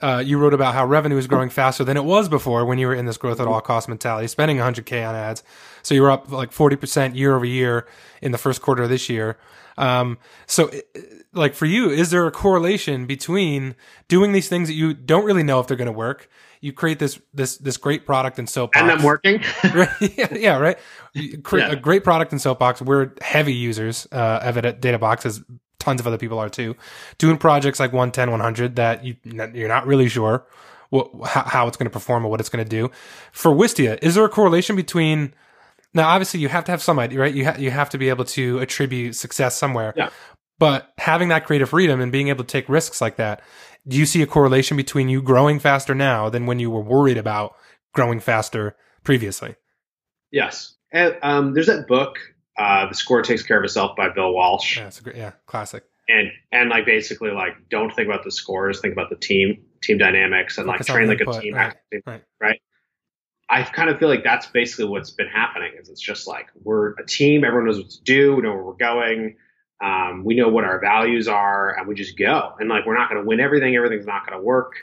[0.02, 2.86] uh, you wrote about how revenue is growing faster than it was before when you
[2.86, 5.44] were in this growth at all cost mentality, spending 100k on ads.
[5.82, 7.88] So you were up like 40% year over year
[8.22, 9.38] in the first quarter of this year.
[9.78, 10.70] Um, so
[11.34, 13.76] like for you, is there a correlation between
[14.08, 16.30] doing these things that you don't really know if they're going to work?
[16.68, 19.42] You create this this this great product in Soapbox, and i'm working.
[19.74, 19.90] right?
[20.02, 20.78] Yeah, yeah, right.
[21.14, 21.74] You create yeah.
[21.74, 22.82] a great product in Soapbox.
[22.82, 25.42] We're heavy users uh, of it at DataBox, as
[25.80, 26.76] tons of other people are too.
[27.18, 30.46] Doing projects like 110, 100 that you you're not really sure
[30.90, 32.92] what how, how it's going to perform or what it's going to do.
[33.32, 35.34] For Wistia, is there a correlation between
[35.94, 37.34] now, obviously, you have to have some idea, right?
[37.34, 39.94] You ha- you have to be able to attribute success somewhere.
[39.96, 40.10] Yeah.
[40.60, 43.42] But having that creative freedom and being able to take risks like that,
[43.88, 47.18] do you see a correlation between you growing faster now than when you were worried
[47.18, 47.56] about
[47.94, 49.56] growing faster previously?
[50.32, 50.76] Yes.
[50.92, 52.18] And um, there's that book,
[52.58, 54.78] uh, "The Score Takes Care of Itself" by Bill Walsh.
[54.78, 55.84] Yeah, it's a great, yeah, classic.
[56.10, 59.98] And and like basically like don't think about the scores, think about the team, team
[59.98, 62.24] dynamics, and Focus like train like a team, right, right.
[62.42, 62.62] right?
[63.50, 65.74] I kind of feel like that's basically what's been happening.
[65.80, 68.64] Is it's just like we're a team, everyone knows what to do, we know where
[68.64, 69.36] we're going
[69.84, 72.54] um, we know what our values are, and we just go.
[72.60, 73.76] And like, we're not going to win everything.
[73.76, 74.74] Everything's not going to work.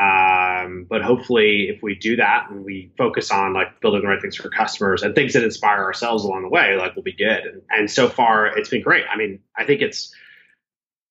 [0.00, 4.20] Um, but hopefully, if we do that and we focus on like building the right
[4.22, 7.44] things for customers and things that inspire ourselves along the way, like we'll be good.
[7.44, 9.04] And, and so far, it's been great.
[9.12, 10.14] I mean, I think it's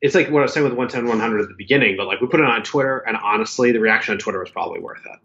[0.01, 2.27] it's like what I was saying with 110 100 at the beginning, but like we
[2.27, 5.19] put it on Twitter, and honestly, the reaction on Twitter was probably worth it.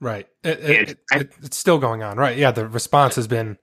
[0.00, 0.26] Right.
[0.42, 2.16] It, it, it, it's still going on.
[2.16, 2.36] Right.
[2.36, 2.50] Yeah.
[2.50, 3.58] The response has been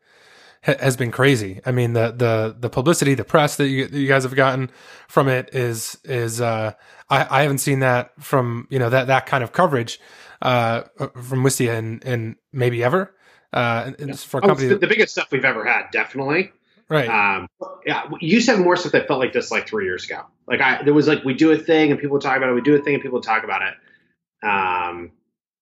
[0.61, 1.61] has been crazy.
[1.65, 4.69] I mean, the the the publicity, the press that you, you guys have gotten
[5.07, 6.73] from it is is uh,
[7.09, 9.99] I, I haven't seen that from you know that that kind of coverage
[10.41, 13.15] uh, from Wistia and and maybe ever
[13.53, 14.13] uh, yeah.
[14.13, 14.67] for a company.
[14.67, 16.51] Oh, the, the, biggest stuff we've ever had, definitely.
[16.89, 17.07] Right.
[17.07, 17.47] Um,
[17.85, 20.23] yeah, you used to have more stuff that felt like this like three years ago.
[20.47, 22.53] Like I, there was like we do a thing and people talk about it.
[22.53, 24.47] We do a thing and people talk about it.
[24.47, 25.11] Um,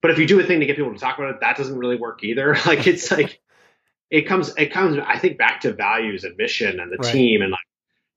[0.01, 1.77] but if you do a thing to get people to talk about it, that doesn't
[1.77, 2.55] really work either.
[2.65, 3.41] like it's like
[4.09, 7.11] it comes it comes I think back to values and mission and the right.
[7.11, 7.59] team and like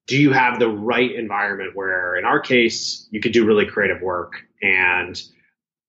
[0.07, 4.03] do you have the right environment where in our case you could do really creative
[4.03, 5.21] work and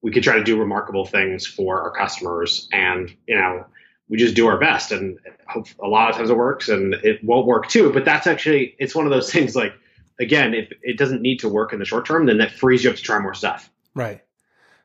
[0.01, 3.65] we could try to do remarkable things for our customers and you know
[4.09, 7.23] we just do our best and hope a lot of times it works and it
[7.23, 9.73] won't work too but that's actually it's one of those things like
[10.19, 12.89] again if it doesn't need to work in the short term then that frees you
[12.89, 13.69] up to try more stuff.
[13.93, 14.21] Right.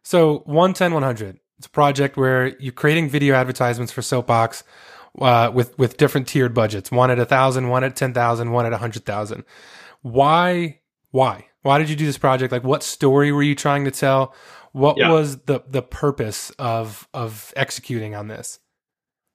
[0.02, 4.62] So 110 100 it's a project where you're creating video advertisements for soapbox
[5.20, 6.90] uh, with with different tiered budgets.
[6.90, 9.44] One at a thousand, one at ten thousand, one at a hundred thousand.
[10.02, 10.80] Why?
[11.10, 11.46] Why?
[11.62, 12.52] Why did you do this project?
[12.52, 14.34] Like, what story were you trying to tell?
[14.72, 15.10] What yeah.
[15.10, 18.60] was the the purpose of of executing on this?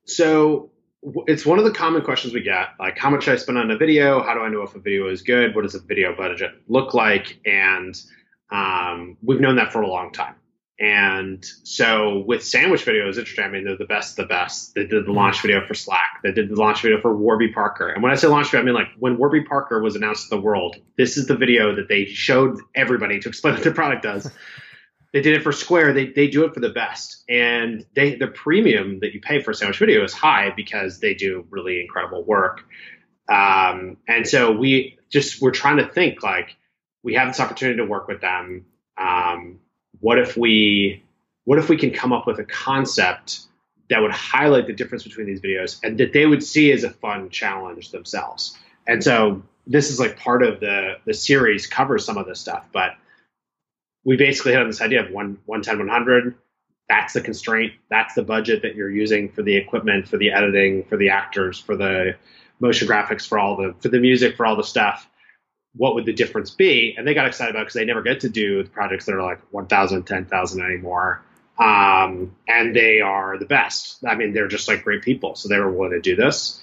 [0.05, 0.71] So
[1.27, 3.77] it's one of the common questions we get like how much i spend on a
[3.77, 6.51] video how do i know if a video is good what does a video budget
[6.67, 7.95] look like and
[8.51, 10.35] um, we've known that for a long time
[10.81, 13.45] and so with sandwich video, it's interesting.
[13.45, 14.73] I mean, they're the best, of the best.
[14.73, 16.21] They did the launch video for Slack.
[16.23, 17.89] They did the launch video for Warby Parker.
[17.89, 20.35] And when I say launch video, I mean like when Warby Parker was announced to
[20.35, 24.01] the world, this is the video that they showed everybody to explain what their product
[24.01, 24.31] does.
[25.13, 25.93] they did it for Square.
[25.93, 27.25] They, they do it for the best.
[27.29, 31.45] And they the premium that you pay for sandwich video is high because they do
[31.51, 32.61] really incredible work.
[33.29, 36.57] Um, and so we just we're trying to think like
[37.03, 38.65] we have this opportunity to work with them.
[38.97, 39.59] Um,
[40.01, 41.03] what if we
[41.45, 43.41] what if we can come up with a concept
[43.89, 46.89] that would highlight the difference between these videos and that they would see as a
[46.89, 48.57] fun challenge themselves?
[48.87, 52.67] And so this is like part of the the series covers some of this stuff
[52.73, 52.95] but
[54.03, 56.35] we basically hit on this idea of one 110 100
[56.91, 57.71] that's the constraint.
[57.89, 61.57] That's the budget that you're using for the equipment for the editing for the actors
[61.57, 62.15] for the
[62.59, 65.07] motion graphics for all the for the music for all the stuff
[65.75, 66.95] what would the difference be?
[66.97, 69.23] And they got excited about because they never get to do the projects that are
[69.23, 71.23] like 1,000, 10,000 anymore.
[71.57, 74.03] Um, and they are the best.
[74.05, 75.35] I mean, they're just like great people.
[75.35, 76.61] So they were willing to do this.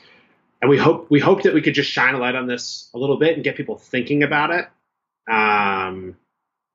[0.60, 2.98] And we hope we hope that we could just shine a light on this a
[2.98, 4.68] little bit and get people thinking about it
[5.30, 6.16] um,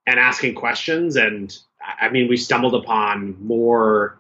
[0.08, 1.18] and asking questions.
[1.18, 1.56] And
[2.00, 4.18] I mean, we stumbled upon more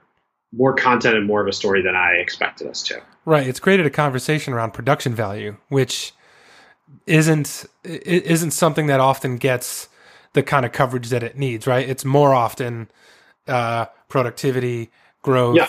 [0.51, 3.01] more content and more of a story than I expected us to.
[3.26, 3.47] Right.
[3.47, 6.14] It's created a conversation around production value, which
[7.06, 9.89] isn't isn't something that often gets
[10.34, 11.88] the kind of coverage that it needs, right?
[11.88, 12.89] It's more often
[13.48, 14.89] uh, productivity,
[15.22, 15.68] growth, yeah.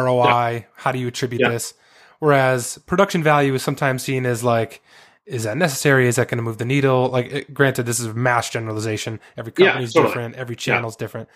[0.00, 0.24] ROI.
[0.24, 0.62] Yeah.
[0.76, 1.50] How do you attribute yeah.
[1.50, 1.74] this?
[2.18, 4.82] Whereas production value is sometimes seen as like,
[5.26, 6.08] is that necessary?
[6.08, 7.08] Is that going to move the needle?
[7.08, 9.20] Like, it, granted, this is a mass generalization.
[9.36, 10.10] Every company is totally.
[10.10, 10.34] different.
[10.36, 11.28] Every channel is different.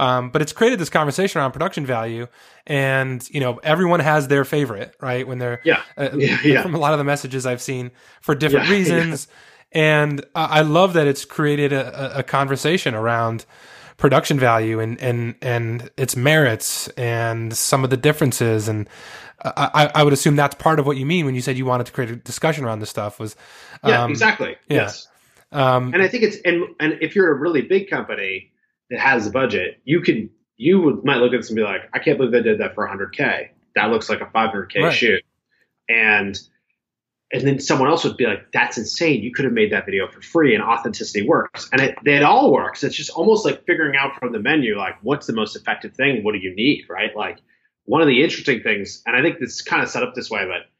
[0.00, 2.26] Um, but it's created this conversation around production value,
[2.66, 5.28] and you know everyone has their favorite, right?
[5.28, 7.90] When they're yeah, uh, yeah, from a lot of the messages I've seen
[8.22, 9.28] for different yeah, reasons,
[9.74, 10.06] yeah.
[10.06, 13.44] and uh, I love that it's created a, a, conversation around
[13.98, 18.88] production value and and and its merits and some of the differences and.
[19.42, 21.86] I, I would assume that's part of what you mean when you said you wanted
[21.86, 23.18] to create a discussion around this stuff.
[23.18, 23.36] Was
[23.82, 24.56] um, yeah, exactly.
[24.68, 25.08] Yes,
[25.52, 28.52] um, and I think it's and and if you're a really big company,
[28.90, 31.88] that has a budget, you can you would, might look at this and be like,
[31.94, 33.48] I can't believe they did that for 100k.
[33.76, 34.92] That looks like a 500k right.
[34.92, 35.24] shoot,
[35.88, 36.38] and
[37.32, 39.22] and then someone else would be like, that's insane.
[39.22, 42.52] You could have made that video for free, and authenticity works, and it it all
[42.52, 42.84] works.
[42.84, 46.24] It's just almost like figuring out from the menu, like what's the most effective thing,
[46.24, 47.14] what do you need, right?
[47.16, 47.38] Like
[47.84, 50.44] one of the interesting things, and I think this kind of set up this way,
[50.46, 50.70] but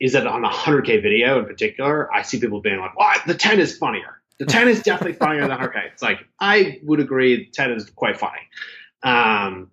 [0.00, 3.34] is that on the 100k video in particular, I see people being like, well, the
[3.34, 5.92] 10 is funnier the 10 is definitely funnier than 100K.
[5.92, 8.40] It's like, I would agree 10 is quite funny.
[9.02, 9.70] Um,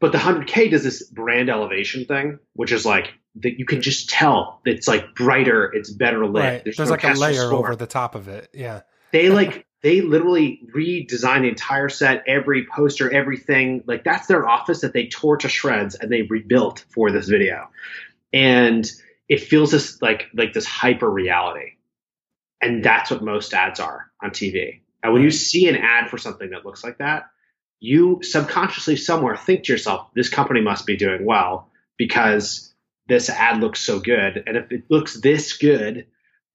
[0.00, 4.08] but the 100K does this brand elevation thing, which is like that you can just
[4.08, 6.42] tell it's like brighter, it's better lit.
[6.42, 6.64] Right.
[6.64, 7.58] There's, There's no like a layer score.
[7.58, 8.48] over the top of it.
[8.54, 8.82] Yeah.
[9.12, 13.84] They like, they literally redesigned the entire set, every poster, everything.
[13.86, 17.68] Like that's their office that they tore to shreds and they rebuilt for this video.
[18.32, 18.90] And
[19.28, 21.72] it feels this like, like this hyper reality
[22.60, 24.80] and that's what most ads are on TV.
[25.02, 27.26] And when you see an ad for something that looks like that,
[27.80, 32.74] you subconsciously somewhere think to yourself, this company must be doing well because
[33.06, 34.42] this ad looks so good.
[34.46, 36.06] And if it looks this good,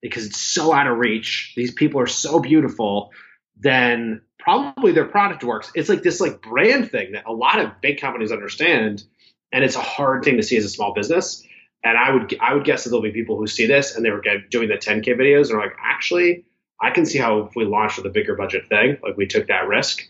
[0.03, 3.11] because it's so out of reach, these people are so beautiful,
[3.57, 5.71] then probably their product works.
[5.73, 9.03] It's like this like brand thing that a lot of big companies understand.
[9.53, 11.41] And it's a hard thing to see as a small business.
[11.85, 14.11] And I would I would guess that there'll be people who see this and they
[14.11, 16.43] were doing the 10k videos and are like, actually,
[16.81, 19.47] I can see how if we launched with a bigger budget thing, like we took
[19.47, 20.01] that risk,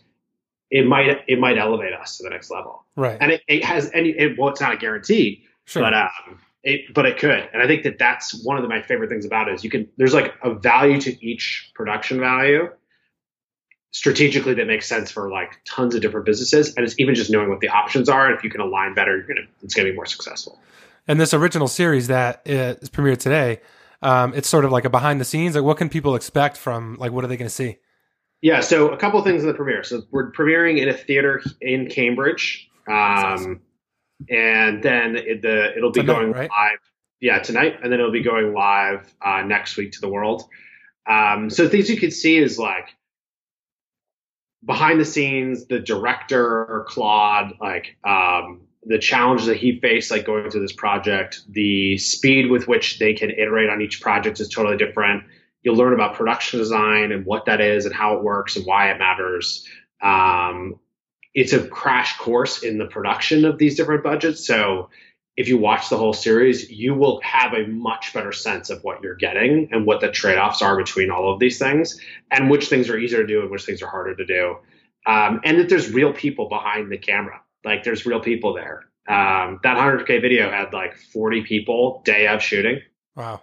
[0.70, 2.84] it might it might elevate us to the next level.
[2.96, 3.16] Right.
[3.20, 5.82] And it, it has any it, well, it's not a guarantee, sure.
[5.82, 7.48] but um, it but it could.
[7.52, 9.70] And I think that that's one of the, my favorite things about it is you
[9.70, 12.68] can there's like a value to each production value
[13.92, 17.48] strategically that makes sense for like tons of different businesses and it's even just knowing
[17.48, 19.94] what the options are and if you can align better you're gonna it's gonna be
[19.94, 20.58] more successful
[21.06, 23.60] and this original series that is premiered today,
[24.02, 25.54] um, it's sort of like a behind the scenes.
[25.54, 26.96] Like, what can people expect from?
[26.98, 27.78] Like, what are they going to see?
[28.40, 29.82] Yeah, so a couple of things in the premiere.
[29.84, 33.60] So we're premiering in a theater in Cambridge, um, awesome.
[34.28, 36.50] And then it, the it'll be tonight, going right?
[36.50, 36.78] live.
[37.20, 40.44] Yeah, tonight, and then it'll be going live uh, next week to the world.
[41.08, 42.88] Um, so things you could see is like
[44.64, 50.50] behind the scenes, the director Claude, like um, the challenges that he faced, like going
[50.50, 54.76] through this project, the speed with which they can iterate on each project is totally
[54.76, 55.24] different.
[55.62, 58.90] You'll learn about production design and what that is and how it works and why
[58.90, 59.66] it matters.
[60.02, 60.78] Um,
[61.34, 64.46] it's a crash course in the production of these different budgets.
[64.46, 64.90] So
[65.36, 69.02] if you watch the whole series, you will have a much better sense of what
[69.02, 72.68] you're getting and what the trade offs are between all of these things and which
[72.68, 74.56] things are easier to do and which things are harder to do.
[75.06, 77.40] Um, and that there's real people behind the camera.
[77.64, 78.84] Like there's real people there.
[79.08, 82.80] Um, that 100k video had like 40 people day of shooting.
[83.16, 83.42] Wow.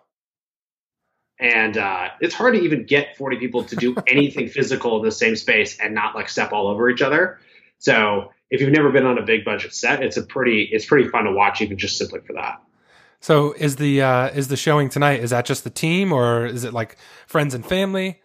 [1.37, 5.11] And uh, it's hard to even get 40 people to do anything physical in the
[5.11, 7.39] same space and not like step all over each other.
[7.81, 11.09] So if you've never been on a big budget set, it's a pretty it's pretty
[11.09, 12.61] fun to watch even just simply for that.
[13.19, 15.19] So is the uh, is the showing tonight?
[15.19, 18.21] Is that just the team or is it like friends and family?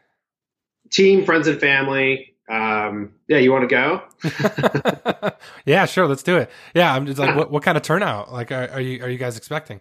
[0.91, 2.35] Team, friends and family.
[2.49, 5.33] Um, yeah, you want to go?
[5.65, 6.07] yeah, sure.
[6.07, 6.51] Let's do it.
[6.75, 8.33] Yeah, I'm just like, what, what kind of turnout?
[8.33, 9.81] Like, are, are, you are you guys expecting?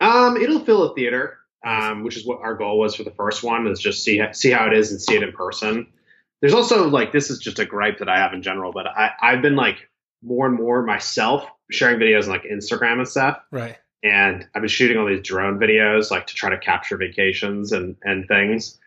[0.00, 3.42] Um, it'll fill a theater, um, which is what our goal was for the first
[3.42, 3.66] one.
[3.66, 5.88] Is just see see how it is and see it in person.
[6.40, 9.10] There's also like this is just a gripe that I have in general, but I
[9.20, 9.88] I've been like
[10.22, 13.40] more and more myself sharing videos on like Instagram and stuff.
[13.50, 13.76] Right.
[14.02, 17.96] And I've been shooting all these drone videos like to try to capture vacations and
[18.02, 18.78] and things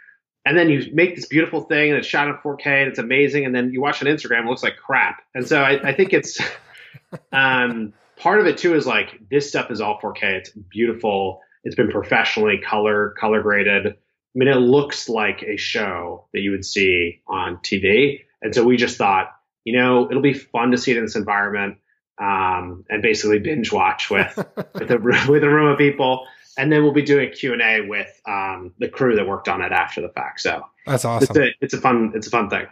[0.45, 3.45] and then you make this beautiful thing and it's shot in 4K and it's amazing,
[3.45, 5.21] and then you watch on Instagram, it looks like crap.
[5.33, 6.39] And so I, I think it's
[7.31, 10.23] um, part of it too is like this stuff is all 4K.
[10.23, 11.41] It's beautiful.
[11.63, 13.95] It's been professionally color color graded.
[14.36, 18.21] I mean, it looks like a show that you would see on TV.
[18.41, 21.15] And so we just thought, you know, it'll be fun to see it in this
[21.15, 21.77] environment
[22.19, 24.36] um, and basically binge watch with
[24.73, 26.25] with a, with a room of people
[26.57, 29.71] and then we'll be doing a Q&A with um, the crew that worked on it
[29.71, 30.41] after the fact.
[30.41, 31.27] So That's awesome.
[31.29, 32.67] it's a, it's a fun it's a fun thing.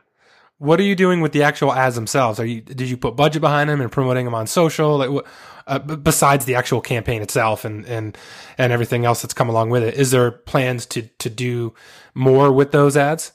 [0.62, 2.40] What are you doing with the actual ads themselves?
[2.40, 4.98] Are you did you put budget behind them and promoting them on social?
[4.98, 5.26] Like,
[5.66, 8.16] uh, besides the actual campaign itself and and
[8.60, 11.74] and everything else that's come along with it, is there plans to to do
[12.14, 13.32] more with those ads?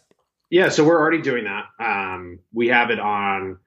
[0.50, 1.64] Yeah, so we're already doing that.
[1.80, 3.58] Um, we have it on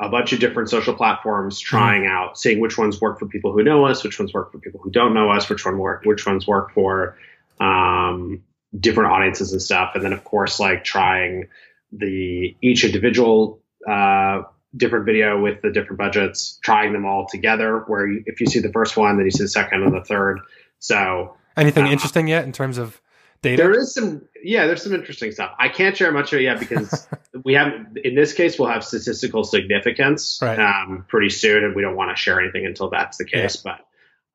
[0.00, 3.64] a bunch of different social platforms, trying out, seeing which ones work for people who
[3.64, 6.26] know us, which ones work for people who don't know us, which one work, which
[6.26, 7.18] ones work for
[7.58, 8.44] um,
[8.78, 11.48] different audiences and stuff, and then of course like trying
[11.92, 14.42] the each individual uh,
[14.76, 17.84] different video with the different budgets, trying them all together.
[17.86, 20.04] Where you, if you see the first one, then you see the second and the
[20.04, 20.40] third.
[20.78, 23.00] So Anything Uh, interesting yet in terms of
[23.42, 23.60] data?
[23.62, 25.50] there is some, yeah, there's some interesting stuff.
[25.58, 27.06] I can't share much of it yet because
[27.44, 27.98] we haven't.
[27.98, 30.58] in this case, we'll have statistical significance Right.
[30.58, 33.56] um, pretty soon, and we don't want to share anything until that's the case.
[33.56, 33.80] But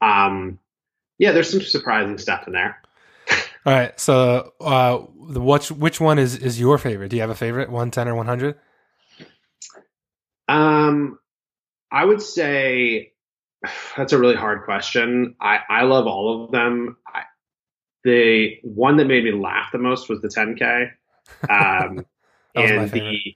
[0.05, 0.59] um,
[1.17, 2.81] yeah, there's some surprising stuff in there.
[3.65, 3.97] All right.
[3.99, 7.09] So, uh, the which which one is is your favorite?
[7.09, 7.69] Do you have a favorite?
[7.69, 8.55] One ten or one hundred?
[10.47, 11.19] Um,
[11.91, 13.13] I would say
[13.97, 15.35] that's a really hard question.
[15.41, 16.97] I, I love all of them.
[17.07, 17.23] I,
[18.03, 20.91] the one that made me laugh the most was the 10K.
[21.49, 22.05] Um,
[22.53, 23.35] That was my and the,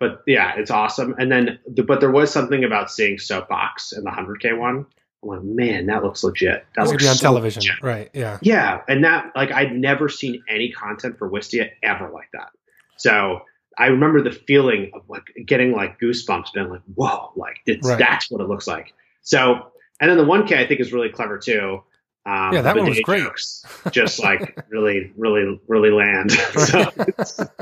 [0.00, 1.14] but yeah, it's awesome.
[1.20, 4.86] And then, but there was something about seeing Soapbox in the 100K one.
[5.22, 6.64] I'm like, man, that looks legit.
[6.76, 7.82] That looks be on so television, legit.
[7.82, 8.10] right?
[8.14, 8.38] Yeah.
[8.42, 12.48] Yeah, and that like I'd never seen any content for Wistia ever like that.
[12.96, 13.40] So
[13.78, 17.98] I remember the feeling of like getting like goosebumps, being like, "Whoa!" Like it's, Right.
[17.98, 18.92] that's what it looks like.
[19.22, 21.82] So, and then the one K I think is really clever too.
[22.26, 23.22] Um, Yeah, that one was great.
[23.22, 26.30] jokes just like really, really, really land.
[26.66, 26.90] so,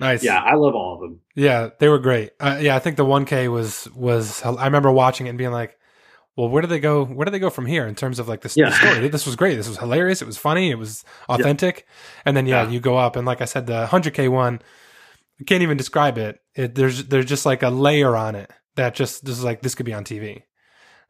[0.00, 0.22] Nice.
[0.22, 1.20] yeah, I love all of them.
[1.34, 2.30] Yeah, they were great.
[2.38, 4.42] Uh, yeah, I think the 1K was was.
[4.44, 5.76] I remember watching it and being like,
[6.38, 7.04] "Well, where do they go?
[7.04, 8.70] Where do they go from here in terms of like this Yeah.
[8.70, 9.08] the story?
[9.08, 9.56] This was great.
[9.56, 10.22] This was hilarious.
[10.22, 10.70] It was funny.
[10.70, 11.86] It was authentic."
[12.24, 12.70] And then yeah, Yeah.
[12.70, 14.62] you go up and like I said, the 100K one,
[15.40, 16.40] I can't even describe it.
[16.54, 16.74] it.
[16.74, 19.86] There's there's just like a layer on it that just this is like this could
[19.86, 20.44] be on TV.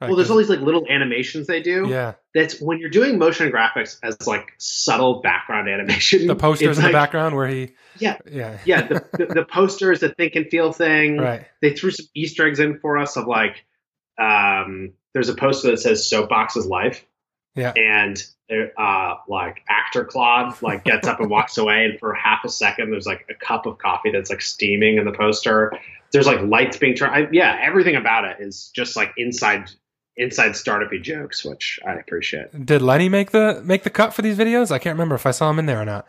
[0.01, 1.89] Right, Well, there's all these like little animations they do.
[1.89, 6.29] yeah, That's when you're doing motion graphics as like subtle background animation.
[6.29, 8.17] the posters in the background where he Yeah.
[8.31, 11.19] yeah yeah, the, the, the posters, the think and feel thing.
[11.29, 13.65] right They threw some Easter eggs in for us of like,
[14.19, 17.05] um, there's a poster that says "Soapbox's life,"
[17.55, 22.15] yeah and there, uh, like actor Claude like gets up and walks away, and for
[22.15, 25.73] half a second, there's like a cup of coffee that's like steaming in the poster.
[26.13, 27.15] There's like lights being turned.
[27.15, 29.71] I, yeah, everything about it is just like inside
[30.17, 32.65] inside startupy jokes, which I appreciate.
[32.65, 34.71] Did Lenny make the make the cut for these videos?
[34.71, 36.07] I can't remember if I saw him in there or not.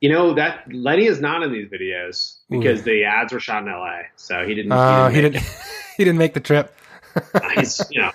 [0.00, 3.68] You know that Lenny is not in these videos because the ads were shot in
[3.68, 4.72] L.A., so he didn't.
[4.72, 5.46] Uh, he make didn't.
[5.96, 6.74] he didn't make the trip.
[7.56, 8.10] He's you know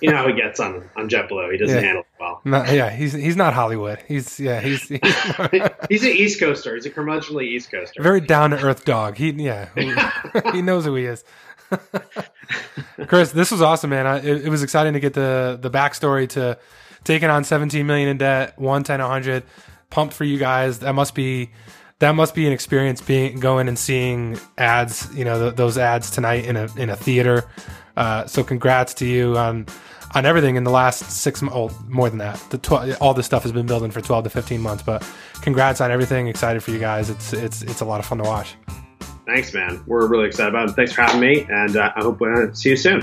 [0.00, 1.50] you know how he gets on on JetBlue.
[1.52, 1.82] He doesn't Yeah.
[1.82, 2.40] handle it well.
[2.44, 3.98] No, yeah, he's he's not Hollywood.
[4.06, 5.00] He's yeah, he's, he's
[5.88, 6.74] he's an East Coaster.
[6.74, 8.02] He's a curmudgeonly East Coaster.
[8.02, 9.16] very down to earth dog.
[9.16, 9.68] He yeah,
[10.52, 11.24] he knows who he is.
[13.06, 14.06] Chris, this was awesome, man.
[14.06, 16.58] I, it, it was exciting to get the the backstory to
[17.04, 19.42] taking on 17 million in debt, 110 100.
[19.90, 20.78] Pumped for you guys.
[20.80, 21.50] That must be
[21.98, 25.08] that must be an experience being going and seeing ads.
[25.14, 27.44] You know th- those ads tonight in a in a theater.
[27.96, 29.66] Uh, so congrats to you on
[30.14, 31.42] on everything in the last six.
[31.42, 32.36] Oh, more than that.
[32.50, 34.82] The tw- all this stuff has been building for 12 to 15 months.
[34.82, 35.06] But
[35.40, 36.28] congrats on everything.
[36.28, 37.10] Excited for you guys.
[37.10, 38.56] It's it's it's a lot of fun to watch.
[39.26, 39.82] Thanks, man.
[39.86, 40.72] We're really excited about it.
[40.72, 43.02] Thanks for having me, and uh, I hope uh, see you soon.